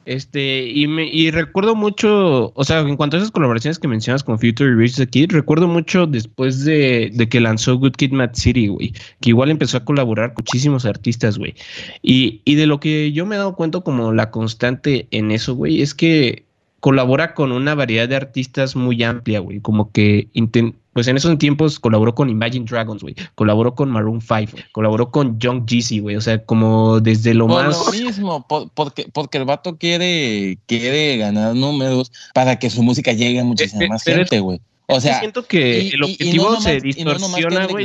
[0.07, 4.25] este, y, me, y recuerdo mucho, o sea, en cuanto a esas colaboraciones que mencionas
[4.25, 8.11] con Future y Rich the Kid, recuerdo mucho después de, de que lanzó Good Kid
[8.13, 11.55] Mad City, güey, que igual empezó a colaborar con muchísimos artistas, güey.
[12.03, 15.55] Y, y de lo que yo me he dado cuenta como la constante en eso,
[15.55, 16.45] güey, es que
[16.81, 21.39] colabora con una variedad de artistas muy amplia, güey, como que inten- pues en esos
[21.39, 26.17] tiempos colaboró con Imagine Dragons, güey, colaboró con Maroon 5, colaboró con Young Jeezy, güey,
[26.17, 27.87] o sea, como desde lo Por más...
[27.87, 33.13] lo mismo, por- porque, porque el vato quiere, quiere ganar números para que su música
[33.13, 34.61] llegue a muchísima Eh, eh, más gente, güey.
[34.93, 37.85] O sea, siento que y- el y- y no objetivo nomás- se distorsiona, güey.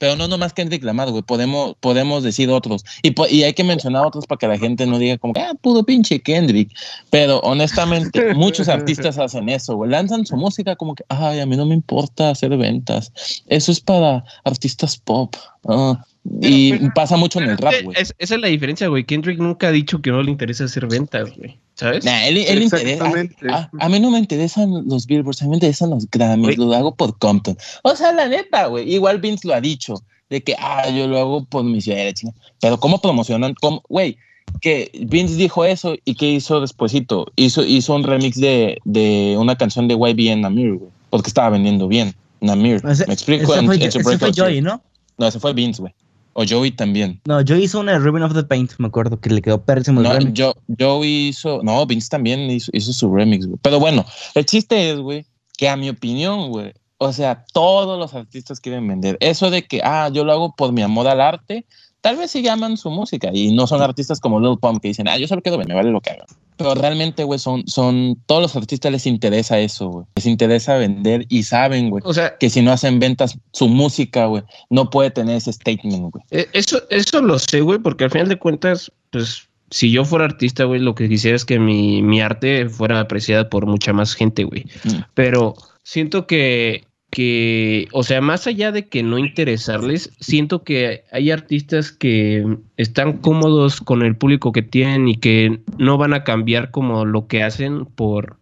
[0.00, 1.22] Pero no nomás Kendrick Lamar, güey.
[1.22, 2.86] Podemos, podemos decir otros.
[3.02, 5.82] Y, y hay que mencionar otros para que la gente no diga como, ah, puro
[5.82, 6.72] pinche Kendrick.
[7.10, 9.90] Pero honestamente, muchos artistas hacen eso, güey.
[9.90, 13.12] Lanzan su música como que, ay, a mí no me importa hacer ventas.
[13.46, 15.36] Eso es para artistas pop.
[15.68, 16.02] Ah,
[16.40, 17.96] y pero- pasa mucho en el rap, Es- güey.
[18.00, 19.04] es- esa es la diferencia, güey.
[19.04, 21.58] Kendrick nunca ha dicho que no le interesa hacer ventas, güey.
[21.74, 22.04] ¿Sabes?
[22.04, 22.92] Nah, él, él interesa.
[22.92, 23.36] Exactamente.
[23.50, 26.72] A, a mí no me interesan los Billboards, a mí me interesan los Grammys, lo
[26.74, 27.56] hago por Compton.
[27.82, 28.92] O sea, la neta, güey.
[28.92, 29.94] Igual Vince lo ha dicho,
[30.28, 32.12] de que, ah, yo lo hago por mi ciudad.
[32.60, 33.54] Pero ¿cómo promocionan?
[33.88, 34.18] Güey,
[34.60, 37.32] que Vince dijo eso y ¿qué hizo despuesito?
[37.36, 40.90] Hizo, hizo un remix de, de una canción de YBN Namir, güey.
[41.08, 42.14] Porque estaba vendiendo bien.
[42.40, 42.82] Namir.
[42.88, 43.52] Ese, ¿Me explico?
[43.54, 44.62] ese En- fue, ese fue year.
[44.62, 44.82] ¿no?
[45.18, 45.94] No, ese fue Vince, güey.
[46.32, 47.20] O Joey también.
[47.26, 50.00] No, yo hice una de Ribbon of the Paint, me acuerdo, que le quedó pérrimo
[50.00, 53.58] el No, yo, Joey hizo, no, Vince también hizo, hizo su remix, güey.
[53.62, 58.14] Pero bueno, el chiste es, güey, que a mi opinión, güey, o sea, todos los
[58.14, 59.16] artistas quieren vender.
[59.20, 61.64] Eso de que, ah, yo lo hago por mi amor al arte,
[62.00, 65.08] tal vez sí llaman su música y no son artistas como Lil Pump que dicen,
[65.08, 66.26] ah, yo solo quiero vender, me vale lo que hagan.
[66.60, 70.06] Pero realmente, güey, son, son, todos los artistas les interesa eso, güey.
[70.14, 74.26] Les interesa vender y saben, güey, O sea, que si no hacen ventas, su música,
[74.26, 76.22] güey, no puede tener ese statement, güey.
[76.30, 80.26] eh, eso, eso lo sé, güey, porque al final de cuentas, pues, si yo fuera
[80.26, 84.14] artista, güey, lo que quisiera es que mi, mi arte fuera apreciada por mucha más
[84.14, 84.66] gente, güey.
[84.84, 84.98] Mm.
[85.14, 91.30] Pero siento que, que, o sea, más allá de que no interesarles, siento que hay
[91.30, 92.46] artistas que
[92.76, 97.26] están cómodos con el público que tienen y que no van a cambiar como lo
[97.26, 98.36] que hacen por,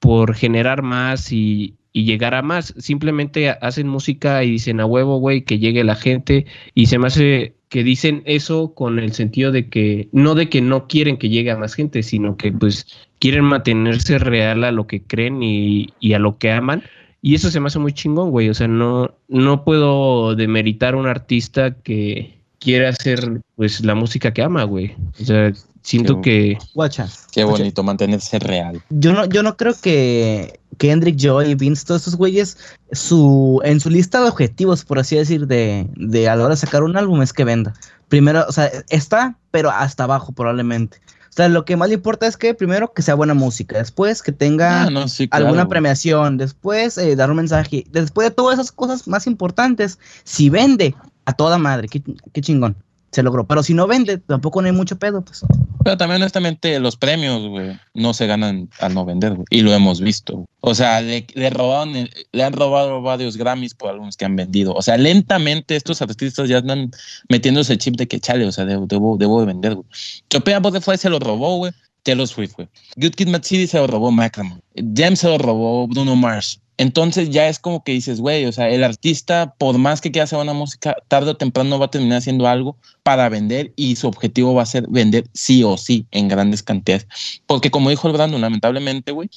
[0.00, 2.74] por generar más y, y llegar a más.
[2.76, 7.06] Simplemente hacen música y dicen a huevo, güey, que llegue la gente y se me
[7.06, 11.28] hace que dicen eso con el sentido de que no de que no quieren que
[11.28, 12.86] llegue a más gente, sino que pues
[13.18, 16.82] quieren mantenerse real a lo que creen y, y a lo que aman.
[17.26, 18.50] Y eso se me hace muy chingón, güey.
[18.50, 24.34] O sea, no, no puedo demeritar a un artista que quiere hacer pues la música
[24.34, 24.94] que ama, güey.
[25.18, 27.08] O sea, siento Qué que Guacha.
[27.32, 28.82] Qué guacha, bonito mantenerse real.
[28.90, 32.58] Yo no, yo no creo que Kendrick, Joey, Vince, todos esos güeyes,
[32.92, 36.60] su, en su lista de objetivos, por así decir, de, de a la hora de
[36.60, 37.72] sacar un álbum es que venda.
[38.08, 41.00] Primero, o sea, está, pero hasta abajo probablemente.
[41.34, 44.22] O sea, lo que más le importa es que primero que sea buena música, después
[44.22, 48.30] que tenga Ah, no, sí, claro, alguna premiación, después eh, dar un mensaje, después de
[48.30, 50.94] todas esas cosas más importantes, si vende
[51.24, 52.76] a toda madre, qué, qué chingón,
[53.10, 53.48] se logró.
[53.48, 55.44] Pero si no vende, tampoco no hay mucho pedo, pues.
[55.84, 59.46] Pero también, honestamente, los premios, güey, no se ganan al no vender, güey.
[59.50, 60.46] Y lo hemos visto.
[60.60, 64.72] O sea, le, le robaron, le han robado varios Grammys por álbumes que han vendido.
[64.74, 66.90] O sea, lentamente estos artistas ya andan
[67.28, 69.86] metiéndose el chip de que chale, o sea, debo, debo, debo de vender, güey.
[70.30, 71.72] Chopea Butterfly se lo robó, güey.
[72.04, 72.68] Taylor Swift, güey.
[72.96, 74.62] Good Kid Mad City se lo robó Macklemore.
[74.94, 76.60] James se lo robó Bruno Mars.
[76.76, 80.24] Entonces ya es como que dices, güey, o sea, el artista, por más que quiera
[80.24, 84.08] hacer una música, tarde o temprano va a terminar haciendo algo para vender y su
[84.08, 87.06] objetivo va a ser vender sí o sí en grandes cantidades.
[87.46, 89.30] Porque como dijo el Brandon, lamentablemente, güey,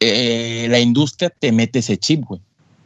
[0.00, 2.40] eh, la industria te mete ese chip, güey.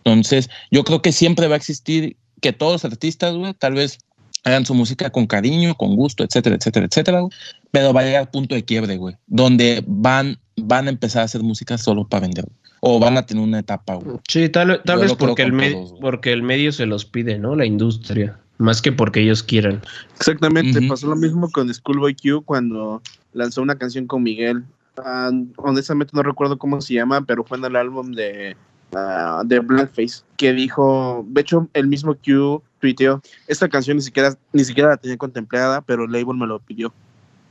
[0.05, 3.99] Entonces, yo creo que siempre va a existir que todos los artistas, güey, tal vez
[4.45, 7.33] hagan su música con cariño, con gusto, etcétera, etcétera, etcétera, güey.
[7.71, 11.25] Pero va a llegar al punto de quiebre, güey, donde van, van a empezar a
[11.25, 12.47] hacer música solo para vender.
[12.81, 14.19] O van a tener una etapa, güey.
[14.29, 16.01] Sí, tal, vez porque el, todos, güey.
[16.01, 17.57] porque el medio se los pide, ¿no?
[17.57, 18.39] La industria.
[18.59, 19.83] Más que porque ellos quieran.
[20.17, 23.03] Exactamente, pasó lo mismo con Schoolboy Q cuando
[23.33, 24.65] lanzó una canción con Miguel.
[25.05, 28.57] Ah, honestamente no recuerdo cómo se llama, pero fue en el álbum de,
[28.95, 34.35] ah, de Blackface, que dijo, de hecho el mismo Q tuiteó, esta canción ni siquiera,
[34.53, 36.95] ni siquiera la tenía contemplada, pero el label me lo pidió.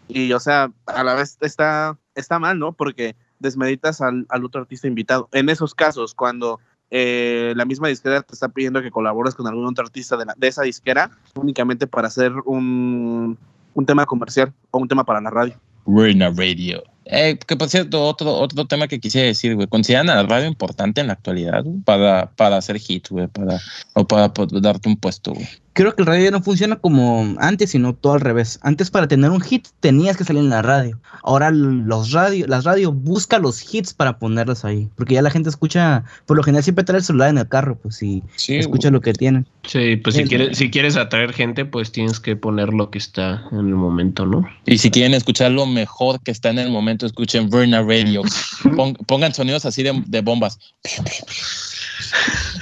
[0.07, 2.73] Y o sea, a la vez está, está mal, ¿no?
[2.73, 5.27] Porque desmeditas al, al otro artista invitado.
[5.31, 6.59] En esos casos, cuando
[6.91, 10.35] eh, la misma disquera te está pidiendo que colabores con algún otro artista de, la-
[10.37, 13.37] de esa disquera, únicamente para hacer un,
[13.73, 15.59] un tema comercial o un tema para la radio.
[15.85, 16.83] We're in a radio.
[17.05, 20.47] Eh, que por cierto, otro, otro tema que quisiera decir, güey, ¿consideran a la radio
[20.47, 23.59] importante en la actualidad para, para hacer hits, güey, para,
[23.93, 25.47] o para, poder darte un puesto, güey?
[25.75, 28.59] Creo que el radio ya no funciona como antes, sino todo al revés.
[28.61, 30.97] Antes para tener un hit tenías que salir en la radio.
[31.21, 34.87] Ahora los radio, las radios buscan los hits para ponerlos ahí.
[34.95, 37.77] Porque ya la gente escucha, por lo general siempre trae el celular en el carro,
[37.77, 39.47] pues si Sí, escucha lo que tienen.
[39.63, 43.43] Sí, pues si quieres, si quieres atraer gente, pues tienes que poner lo que está
[43.51, 44.47] en el momento, ¿no?
[44.65, 48.21] Y si quieren escuchar lo mejor que está en el momento, escuchen Verna Radio.
[48.77, 50.57] Pon- pongan sonidos así de, de bombas.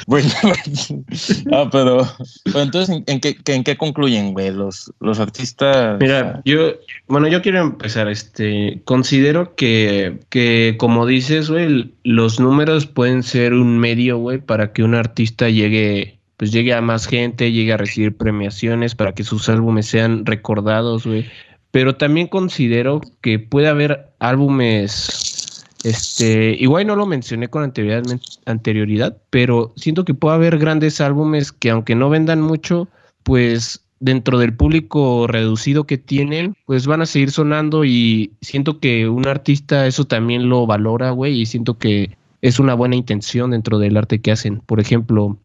[1.51, 2.07] Ah, pero,
[2.53, 4.51] entonces, ¿en, qué, en qué concluyen, güey?
[4.51, 5.97] Los, los artistas.
[5.99, 6.73] Mira, yo,
[7.07, 13.53] bueno, yo quiero empezar, este, considero que, que como dices, güey, los números pueden ser
[13.53, 17.77] un medio, güey, para que un artista llegue, pues llegue a más gente, llegue a
[17.77, 21.25] recibir premiaciones, para que sus álbumes sean recordados, güey.
[21.71, 25.42] Pero también considero que puede haber álbumes,
[25.83, 28.03] este, igual no lo mencioné con anterioridad,
[28.45, 32.87] anterioridad, pero siento que puede haber grandes álbumes que aunque no vendan mucho,
[33.23, 39.07] pues dentro del público reducido que tienen, pues van a seguir sonando y siento que
[39.07, 43.79] un artista eso también lo valora, güey, y siento que es una buena intención dentro
[43.79, 44.59] del arte que hacen.
[44.59, 45.37] Por ejemplo,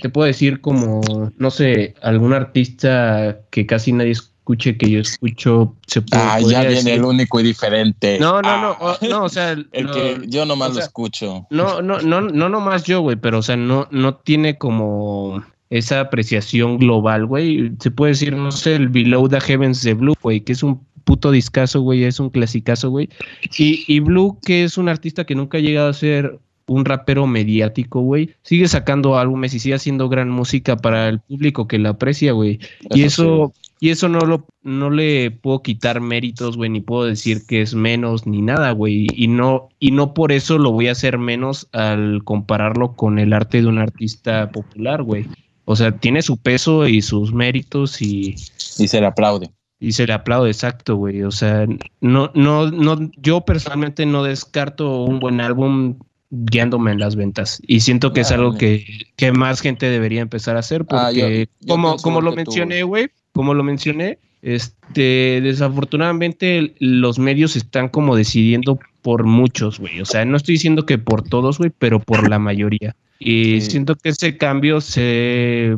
[0.00, 1.00] te puedo decir como,
[1.36, 4.14] no sé, algún artista que casi nadie
[4.48, 8.18] escuche que yo escucho, se puede, Ah, ya viene decir- el único y diferente.
[8.18, 10.80] No, no, no, Ah, o- no, o sea, El no- que yo nomás o sea,
[10.82, 11.46] lo escucho.
[11.50, 16.00] no, no, no, no nomás yo, güey, pero o sea, no, no tiene como esa
[16.00, 17.72] apreciación global, güey.
[17.78, 20.80] Se puede decir, no sé, el Below the Heavens de Blue, güey, que es un
[21.04, 23.10] puto discazo, güey, es un clasicazo, güey.
[23.58, 27.26] Y, y Blue, que es un artista que nunca ha llegado a ser un rapero
[27.26, 31.90] mediático, güey, sigue sacando álbumes y sigue haciendo gran música para el público que la
[31.90, 32.60] aprecia, güey.
[32.94, 37.46] Y eso, y eso no lo, no le puedo quitar méritos, güey, ni puedo decir
[37.46, 39.06] que es menos ni nada, güey.
[39.14, 43.32] Y no, y no por eso lo voy a hacer menos al compararlo con el
[43.32, 45.26] arte de un artista popular, güey.
[45.64, 48.34] O sea, tiene su peso y sus méritos y,
[48.78, 49.50] Y se le aplaude.
[49.78, 51.22] y se le aplaude, exacto, güey.
[51.22, 51.66] O sea,
[52.00, 55.96] no, no, no, yo personalmente no descarto un buen álbum
[56.30, 57.60] guiándome en las ventas.
[57.66, 58.84] Y siento que es algo que,
[59.16, 62.82] que más gente debería empezar a hacer Ah, yo- porque yo como, como lo mencioné,
[62.82, 63.08] güey.
[63.38, 70.00] Como lo mencioné, este, desafortunadamente los medios están como decidiendo por muchos, güey.
[70.00, 72.96] O sea, no estoy diciendo que por todos, güey, pero por la mayoría.
[73.20, 73.72] Y Sí.
[73.72, 75.76] siento que ese cambio se,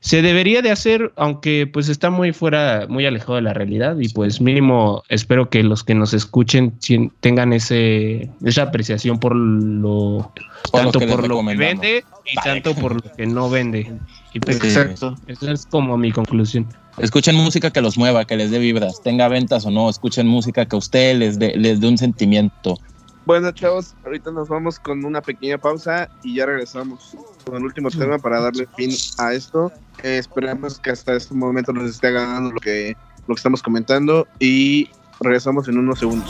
[0.00, 3.96] se debería de hacer, aunque pues está muy fuera, muy alejado de la realidad.
[3.98, 6.74] Y pues mínimo espero que los que nos escuchen
[7.20, 10.30] tengan ese, esa apreciación por lo
[10.70, 13.90] Por tanto por lo que vende y tanto por lo que no vende.
[14.34, 14.66] Y pues, Sí.
[14.68, 15.16] Exacto.
[15.26, 16.66] esa es como mi conclusión.
[16.98, 19.88] Escuchen música que los mueva, que les dé vibras, tenga ventas o no.
[19.88, 22.78] Escuchen música que a ustedes les dé, les dé un sentimiento.
[23.24, 27.88] Bueno, chavos, ahorita nos vamos con una pequeña pausa y ya regresamos con el último
[27.88, 29.70] tema para darle fin a esto.
[30.02, 32.96] Eh, esperamos que hasta este momento nos esté ganando lo que,
[33.28, 36.28] lo que estamos comentando y regresamos en unos segundos.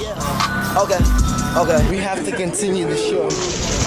[0.77, 0.99] Okay,
[1.57, 1.89] okay.
[1.91, 3.82] We have to continue the show.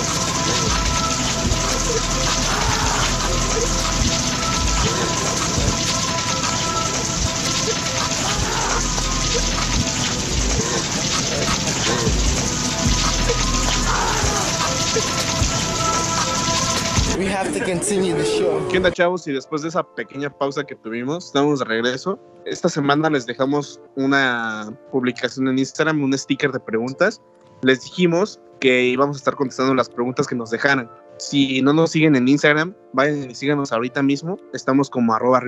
[18.70, 19.28] ¿Qué onda, chavos?
[19.28, 22.20] Y después de esa pequeña pausa que tuvimos, estamos de regreso.
[22.46, 27.22] Esta semana les dejamos una publicación en Instagram, un sticker de preguntas.
[27.62, 30.90] Les dijimos que íbamos a estar contestando las preguntas que nos dejaran.
[31.18, 34.38] Si no nos siguen en Instagram, vayan y síganos ahorita mismo.
[34.54, 35.42] Estamos como arroba.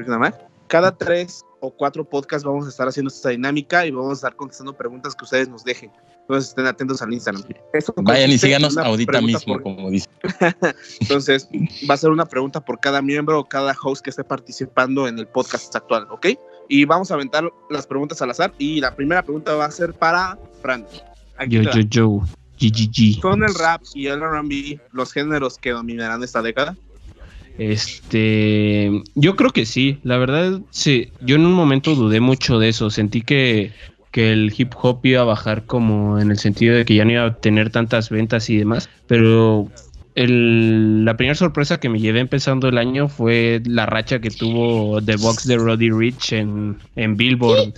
[0.68, 4.36] Cada tres o cuatro podcasts vamos a estar haciendo esta dinámica y vamos a estar
[4.36, 5.92] contestando preguntas que ustedes nos dejen.
[6.22, 7.44] Entonces estén atentos al Instagram.
[7.74, 10.10] Eso Vayan y síganos ahorita mismo, por- como dice.
[11.00, 11.48] Entonces,
[11.90, 15.20] va a ser una pregunta por cada miembro o cada host que esté participando en
[15.20, 16.28] el podcast actual, ¿ok?
[16.68, 18.54] Y vamos a aventar las preguntas al azar.
[18.58, 20.86] Y la primera pregunta va a ser para Fran.
[21.48, 21.72] Yo, va.
[21.72, 22.22] yo, yo.
[22.60, 23.22] GGG.
[23.22, 26.76] ¿Son el rap y el RB los géneros que dominarán esta década?
[27.58, 32.70] Este, yo creo que sí, la verdad, sí, yo en un momento dudé mucho de
[32.70, 33.72] eso, sentí que,
[34.12, 37.12] que el hip hop iba a bajar como en el sentido de que ya no
[37.12, 39.68] iba a tener tantas ventas y demás, pero
[40.16, 45.02] el- la primera sorpresa que me llevé empezando el año fue la racha que tuvo
[45.02, 47.74] The Box de Roddy Rich en, en Billboard.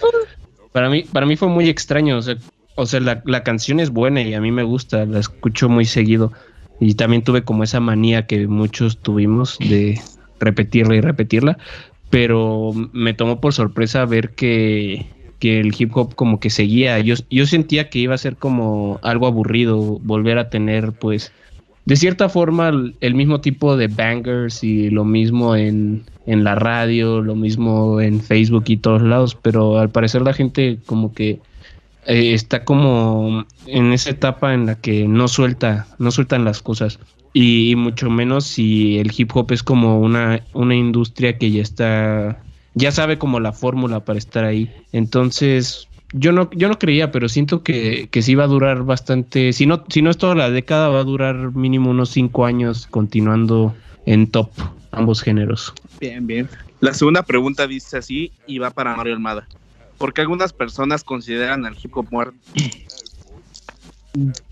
[0.71, 2.37] Para mí, para mí fue muy extraño, o sea,
[2.75, 5.85] o sea la, la canción es buena y a mí me gusta, la escucho muy
[5.85, 6.31] seguido.
[6.79, 9.99] Y también tuve como esa manía que muchos tuvimos de
[10.39, 11.57] repetirla y repetirla.
[12.09, 15.05] Pero me tomó por sorpresa ver que,
[15.39, 16.99] que el hip hop como que seguía.
[16.99, 21.31] Yo, yo sentía que iba a ser como algo aburrido volver a tener pues
[21.85, 22.71] de cierta forma
[23.01, 28.21] el, mismo tipo de bangers y lo mismo en, en la radio, lo mismo en
[28.21, 29.35] Facebook y todos lados.
[29.41, 31.39] Pero al parecer la gente como que
[32.05, 36.99] eh, está como en esa etapa en la que no suelta, no sueltan las cosas.
[37.33, 42.41] Y, mucho menos si el hip hop es como una, una industria que ya está,
[42.73, 44.71] ya sabe como la fórmula para estar ahí.
[44.91, 49.53] Entonces, yo no, yo no creía, pero siento que, que sí va a durar bastante,
[49.53, 52.87] si no, si no es toda la década, va a durar mínimo unos cinco años
[52.87, 53.75] continuando
[54.07, 54.49] en top
[54.91, 55.73] ambos géneros.
[55.99, 56.49] Bien, bien.
[56.79, 59.47] La segunda pregunta dice así y va para Mario Almada.
[59.99, 62.37] ¿Por qué algunas personas consideran al hip hop muerto?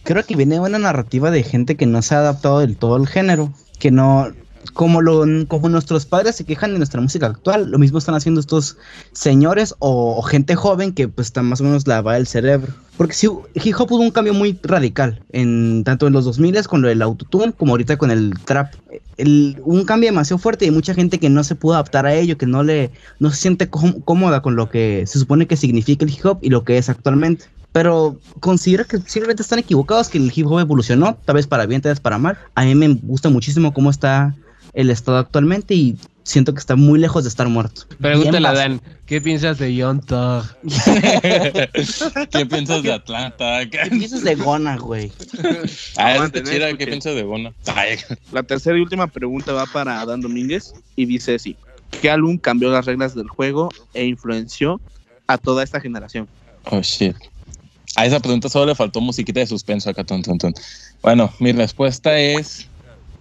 [0.04, 3.08] Creo que viene una narrativa de gente que no se ha adaptado del todo al
[3.08, 4.28] género, que no,
[4.72, 8.40] como lo, como nuestros padres se quejan de nuestra música actual, lo mismo están haciendo
[8.40, 8.78] estos
[9.12, 12.74] señores o, gente joven que pues está más o menos lavada el cerebro.
[12.98, 16.82] Porque sí, hip hop hubo un cambio muy radical, en tanto en los 2000 con
[16.82, 18.74] lo del autotune como ahorita con el trap.
[19.18, 22.38] El, un cambio demasiado fuerte y mucha gente que no se pudo adaptar a ello,
[22.38, 26.06] que no le no se siente có- cómoda con lo que se supone que significa
[26.06, 27.46] el hip hop y lo que es actualmente.
[27.72, 31.82] Pero considero que simplemente están equivocados, que el hip hop evolucionó, tal vez para bien,
[31.82, 32.40] tal vez para mal.
[32.56, 34.36] A mí me gusta muchísimo cómo está
[34.78, 37.82] el estado actualmente y siento que está muy lejos de estar muerto.
[38.00, 40.46] Pregúntale a Dan, ¿qué piensas de Young Thug?
[42.32, 43.68] ¿Qué piensas de Atlanta?
[43.68, 45.12] ¿Qué piensas de Gona, güey?
[45.98, 46.78] Ah, está chida, escuchen.
[46.78, 47.56] ¿qué piensas de Bono?
[47.66, 47.98] Ay,
[48.32, 51.58] La tercera y última pregunta va para Dan Domínguez y dice así.
[52.00, 54.80] ¿Qué álbum cambió las reglas del juego e influenció
[55.26, 56.28] a toda esta generación?
[56.66, 57.16] Oh, shit.
[57.96, 60.54] A esa pregunta solo le faltó musiquita de suspenso acá, ton, ton, ton.
[61.02, 62.68] Bueno, mi respuesta es.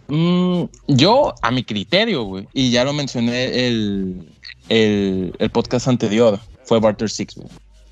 [0.08, 4.28] Mm, yo, a mi criterio, güey, y ya lo mencioné el,
[4.68, 7.36] el, podcast anterior, fue Barter Six.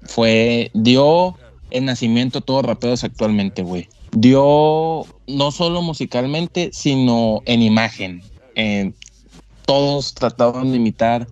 [0.03, 0.71] Fue.
[0.75, 1.37] Dio
[1.71, 3.89] el nacimiento a todos raperos actualmente, güey.
[4.13, 8.23] Dio no solo musicalmente, sino en imagen.
[8.55, 8.95] En,
[9.67, 11.27] todos trataban de imitar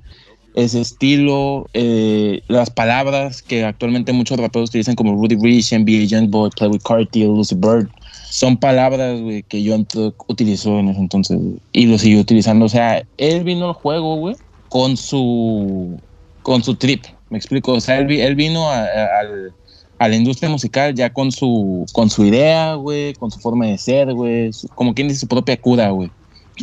[0.55, 6.51] ese estilo, eh, las palabras que actualmente muchos raperos utilizan como Rudy Rich, NBA Youngboy,
[6.51, 7.89] Play with Cartier, Lucy Bird,
[8.35, 11.39] son palabras güey, que John Thug utilizó en ese entonces
[11.71, 12.65] y lo siguió utilizando.
[12.65, 14.35] O sea, él vino al juego, güey,
[14.69, 16.01] con su,
[16.41, 17.73] con su trip, me explico.
[17.73, 19.55] O sea, él, él vino a, a- al-
[19.99, 23.77] a la industria musical ya con su, con su idea, güey, con su forma de
[23.77, 26.11] ser, güey, como quien dice, su propia cura, güey.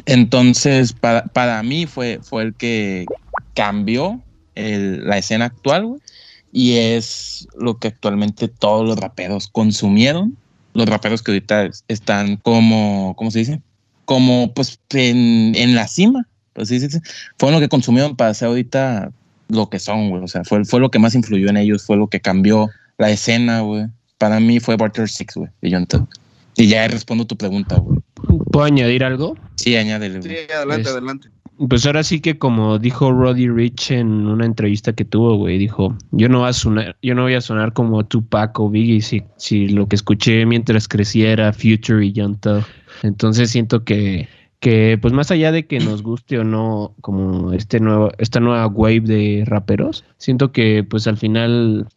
[0.08, 3.06] Entonces, para, para mí fue, fue el que
[3.54, 4.20] cambió
[4.56, 6.02] el- la escena actual, güey,
[6.52, 10.36] y es lo que actualmente todos los raperos consumieron.
[10.74, 13.62] Los raperos que ahorita es- están como, ¿cómo se dice?
[14.06, 16.28] Como pues en, en la cima.
[16.54, 17.00] Pues, sí, sí, sí.
[17.38, 19.12] Fueron lo que consumieron para ser ahorita
[19.50, 20.24] lo que son, güey.
[20.24, 23.10] O sea, fue, fue lo que más influyó en ellos, fue lo que cambió la
[23.10, 23.86] escena, güey.
[24.18, 26.08] Para mí fue Barter Six, güey, John Thug.
[26.56, 28.00] Y ya respondo tu pregunta, güey.
[28.52, 29.38] ¿Puedo añadir algo?
[29.56, 31.30] Sí, añádele, Sí, adelante, Es- adelante.
[31.68, 35.94] Pues ahora sí que como dijo Roddy Rich en una entrevista que tuvo, güey, dijo,
[36.12, 39.02] yo no voy a sonar, yo no voy a sonar como Tupac o Biggie
[39.36, 42.64] si, lo que escuché mientras creciera Future y Young Thug.
[43.04, 44.30] Entonces siento que,
[44.62, 48.68] que pues más allá de que nos guste o no como este nuevo, esta nueva
[48.68, 51.90] wave de raperos, siento que pues al final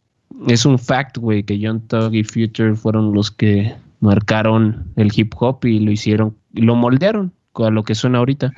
[0.47, 5.33] es un fact, güey, que Young Thug y Future fueron los que marcaron el hip
[5.39, 8.51] hop y lo hicieron, y lo moldearon a lo que suena ahorita.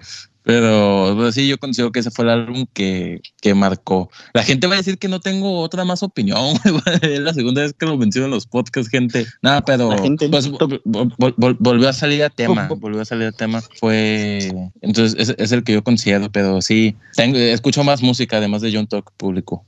[0.46, 4.12] Pero, pero sí, yo considero que ese fue el álbum que, que marcó.
[4.34, 6.56] La gente va a decir que no tengo otra más opinión.
[7.02, 9.26] Es la segunda vez que lo menciono en los podcasts, gente.
[9.42, 12.68] Nada, pero pues, vol- vol- vol- volvió a salir a tema.
[12.78, 13.62] Volvió a salir a tema.
[13.80, 14.52] Fue.
[14.82, 16.96] Entonces, es, es el que yo considero, pero sí.
[17.16, 19.66] Tengo, escucho más música, además de John Talk público.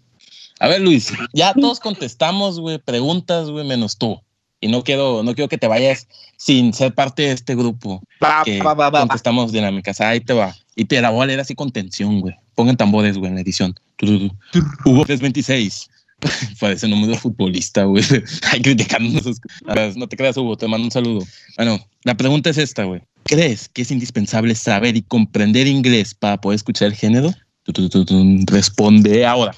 [0.60, 4.22] A ver, Luis, ya todos contestamos, güey, preguntas, güey, menos tú.
[4.60, 6.08] Y no quiero, no quiero que te vayas
[6.38, 9.00] sin ser parte de este grupo Va, que va, va, va, va.
[9.02, 10.02] contestamos dinámicas.
[10.02, 10.56] Ahí te va.
[10.80, 12.36] Y te la voy a leer así con tensión, güey.
[12.54, 13.74] Pongan tambores, güey, en la edición.
[14.00, 15.90] Hugo 326.
[16.60, 18.04] Parece nombre de futbolista, güey.
[18.52, 19.20] Hay criticando
[19.96, 21.26] No te creas, Hugo, te mando un saludo.
[21.58, 23.02] Bueno, la pregunta es esta, güey.
[23.24, 27.34] ¿Crees que es indispensable saber y comprender inglés para poder escuchar el género?
[28.46, 29.56] Responde ahora.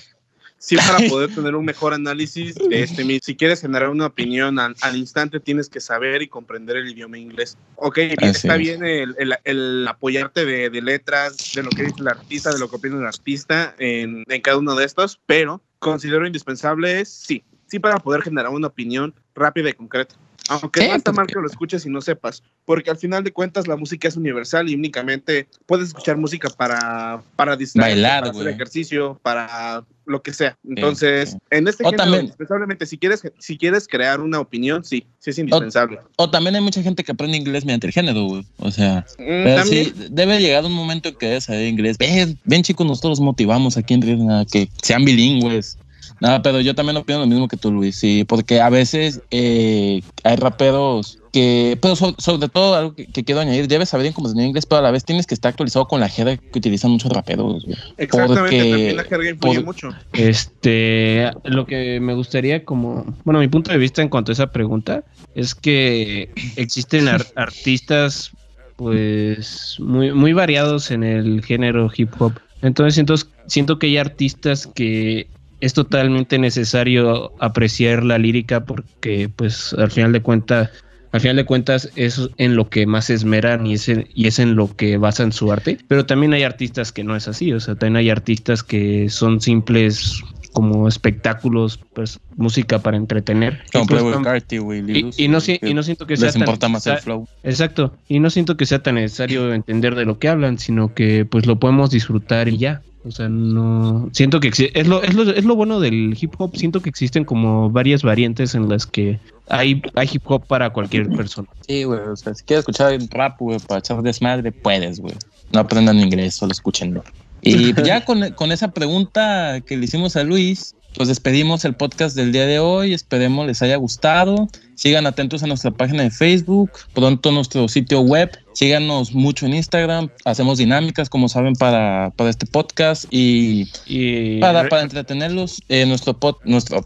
[0.60, 3.22] Sí, para poder tener un mejor análisis de este mismo.
[3.24, 7.18] Si quieres generar una opinión al, al instante, tienes que saber y comprender el idioma
[7.18, 7.58] inglés.
[7.76, 8.60] Ok, bien, está es.
[8.60, 12.60] bien el, el- el apoyarte de, de letras, de lo que dice el artista, de
[12.60, 17.44] lo que opina el artista en, en cada uno de estos, pero considero indispensable, sí,
[17.68, 20.16] sí para poder generar una opinión rápida y concreta.
[20.50, 23.32] Aunque Sí, no está mal que lo escuches y no sepas, porque al final de
[23.32, 28.32] cuentas la música es universal y únicamente puedes escuchar música para, para distraerte, Bailar, para
[28.32, 30.58] hacer ejercicio, para lo que sea.
[30.68, 31.38] Entonces, sí.
[31.52, 35.30] en este O género, también- indispensablemente, si quieres, si quieres crear una opinión, sí, sí
[35.30, 36.00] es indispensable.
[36.18, 38.46] O también hay mucha gente que aprende inglés mediante el género, güey.
[38.58, 41.98] O sea, Mm, Pero también, sí, debe llegar un momento en que debes saber inglés.
[42.00, 45.78] Ven, ven chicos, nosotros motivamos aquí en Riesgo a que sean bilingües.
[46.22, 50.02] Nada, pero yo también opino lo mismo que tú, Luis, sí, porque a veces eh,
[50.24, 54.14] hay raperos que, pero so- sobre, todo algo que, que quiero añadir, debes saber bien
[54.14, 56.58] cómo enseñar inglés, pero a la vez tienes que estar actualizado con la jerga que
[56.60, 57.64] utilizan muchos raperos.
[57.66, 57.78] güey.
[57.98, 59.90] exactamente, porque- también la jerga influye por- mucho.
[60.14, 64.48] Este, lo que me gustaría como, bueno, mi punto de vista en cuanto a esa
[64.48, 65.04] pregunta
[65.36, 68.32] es que existen ar- artistas
[68.78, 72.34] pues muy, muy variados en el género hip hop.
[72.62, 73.16] Entonces siento,
[73.48, 75.28] siento que hay artistas que
[75.62, 80.70] es totalmente necesario apreciar la lírica porque pues al final de cuentas
[81.12, 84.28] al final de cuentas es en lo que más se esmeran y es en, y
[84.28, 85.78] es en lo que basan su arte.
[85.88, 89.42] Pero también hay artistas que no es así, o sea, también hay artistas que son
[89.42, 93.62] simples como espectáculos, pues música para entretener.
[93.72, 94.82] Como Y, Playboy tam- Carti, güey.
[94.82, 96.98] Lil y- Uzi, y no, y no siento que sea les tan importa más el
[96.98, 97.28] flow.
[97.44, 101.26] Exacto, y no siento que sea tan necesario entender de lo que hablan, sino que
[101.26, 102.82] pues lo podemos disfrutar y ya.
[103.06, 106.56] O sea, no siento que es lo, es lo es lo bueno del hip hop,
[106.58, 109.20] siento que existen como varias variantes en las que
[109.50, 111.48] hay hay hip hop para cualquier persona.
[111.68, 115.16] Sí, güey, o sea, si quieres escuchar rap, güey, para echar desmadre, puedes, güey.
[115.52, 117.04] No aprendan inglés, solo escúchenlo.
[117.42, 122.16] Y ya con, con esa pregunta que le hicimos a Luis, pues despedimos el podcast
[122.16, 122.94] del día de hoy.
[122.94, 124.48] Esperemos les haya gustado.
[124.76, 128.32] Sigan atentos a nuestra página de Facebook, pronto nuestro sitio web.
[128.54, 130.10] Síganos mucho en Instagram.
[130.26, 133.06] Hacemos dinámicas, como saben, para, para este podcast.
[133.12, 136.84] Y Y para, para entretenerlos, eh, nuestro, pod- nuestro,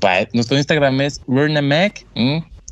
[0.58, 2.06] Instagram es Rernamac.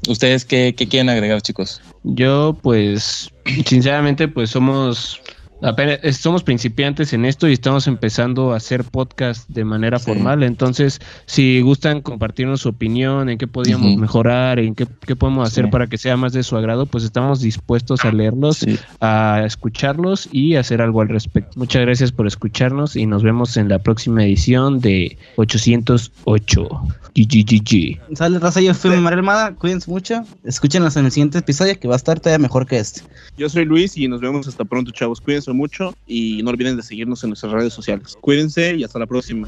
[0.07, 1.81] ¿Ustedes qué, qué quieren agregar, chicos?
[2.03, 3.29] Yo, pues,
[3.65, 5.21] sinceramente, pues somos
[5.61, 10.05] apenas somos principiantes en esto y estamos empezando a hacer podcast de manera Sí.
[10.05, 10.43] formal.
[10.43, 13.99] Entonces, si gustan compartirnos su opinión, en qué podríamos Ujú.
[13.99, 15.71] mejorar, en qué, qué podemos hacer Sí.
[15.71, 18.77] para que sea más de su agrado, pues estamos dispuestos a leerlos, Sí.
[18.99, 21.51] a escucharlos y hacer algo al respecto.
[21.57, 26.69] Muchas gracias por escucharnos y nos vemos en la próxima edición de 808.
[27.13, 27.99] GGGG.
[28.15, 31.95] Sale raza, yo fui María Armada, cuídense mucho, escúchenos en el siguiente episodio que va
[31.95, 33.01] a estar todavía mejor que este.
[33.37, 35.19] Yo soy Luis y nos vemos hasta pronto, chavos.
[35.19, 38.17] Cuídense mucho y no olviden de seguirnos en nuestras redes sociales.
[38.19, 39.47] Cuídense y hasta la próxima.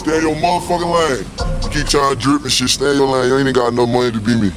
[0.00, 1.49] Stay your motherfucking lane.
[1.72, 3.28] Keep trying to drip and shit, stay in your lane.
[3.28, 4.50] You ain't got no money to be me.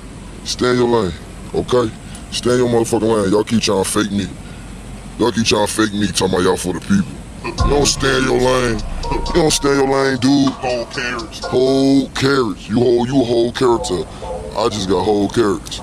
[0.46, 1.14] Stay in your lane,
[1.54, 1.94] okay?
[2.32, 3.32] Stay in your motherfucking lane.
[3.32, 4.28] Y'all keep trying to fake me.
[5.20, 7.06] Y'all keep trying to fake me, talking about y'all for the people.
[7.46, 8.80] You don't stay in your lane.
[9.12, 10.54] You don't stay in your lane, dude.
[10.54, 11.46] Whole carrots.
[11.46, 12.68] Whole carrots.
[12.68, 14.04] You whole, you a whole character.
[14.58, 15.82] I just got whole carrots.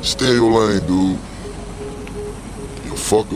[0.00, 1.18] stay in your lane, dude.
[2.86, 3.30] You fucker.